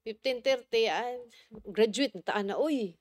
[0.04, 1.16] 1530 ay
[1.64, 2.94] graduate taan na uy.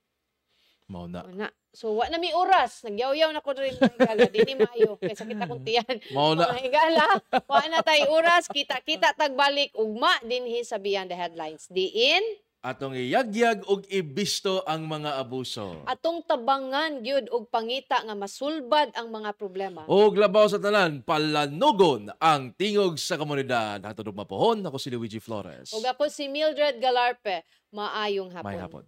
[0.88, 1.24] Mao na.
[1.32, 1.48] na.
[1.76, 2.84] So wa na mi oras.
[2.88, 4.28] Nagyaw-yaw na ko rin higala.
[4.32, 5.96] Di ni maayo kay sakit akong tiyan.
[6.16, 6.52] Mao na.
[6.64, 7.20] higala.
[7.48, 8.48] Wa na tay oras.
[8.52, 9.76] Kita-kita tagbalik.
[9.76, 11.68] Ugma dinhi sa Beyond the Headlines.
[11.72, 12.24] Diin
[12.64, 15.84] Atong iyagyag og ibisto ang mga abuso.
[15.84, 22.08] atong tabangan gyud og pangita nga masulbad ang mga problema Og labaw sa tanan, palanugon
[22.24, 23.84] ang tingog sa komunidad.
[23.84, 25.76] Hatod og mapuhon, ako si Luigi Flores.
[25.76, 27.44] ug ako si Mildred Galarpe
[27.76, 28.88] maayong hapon May hapon.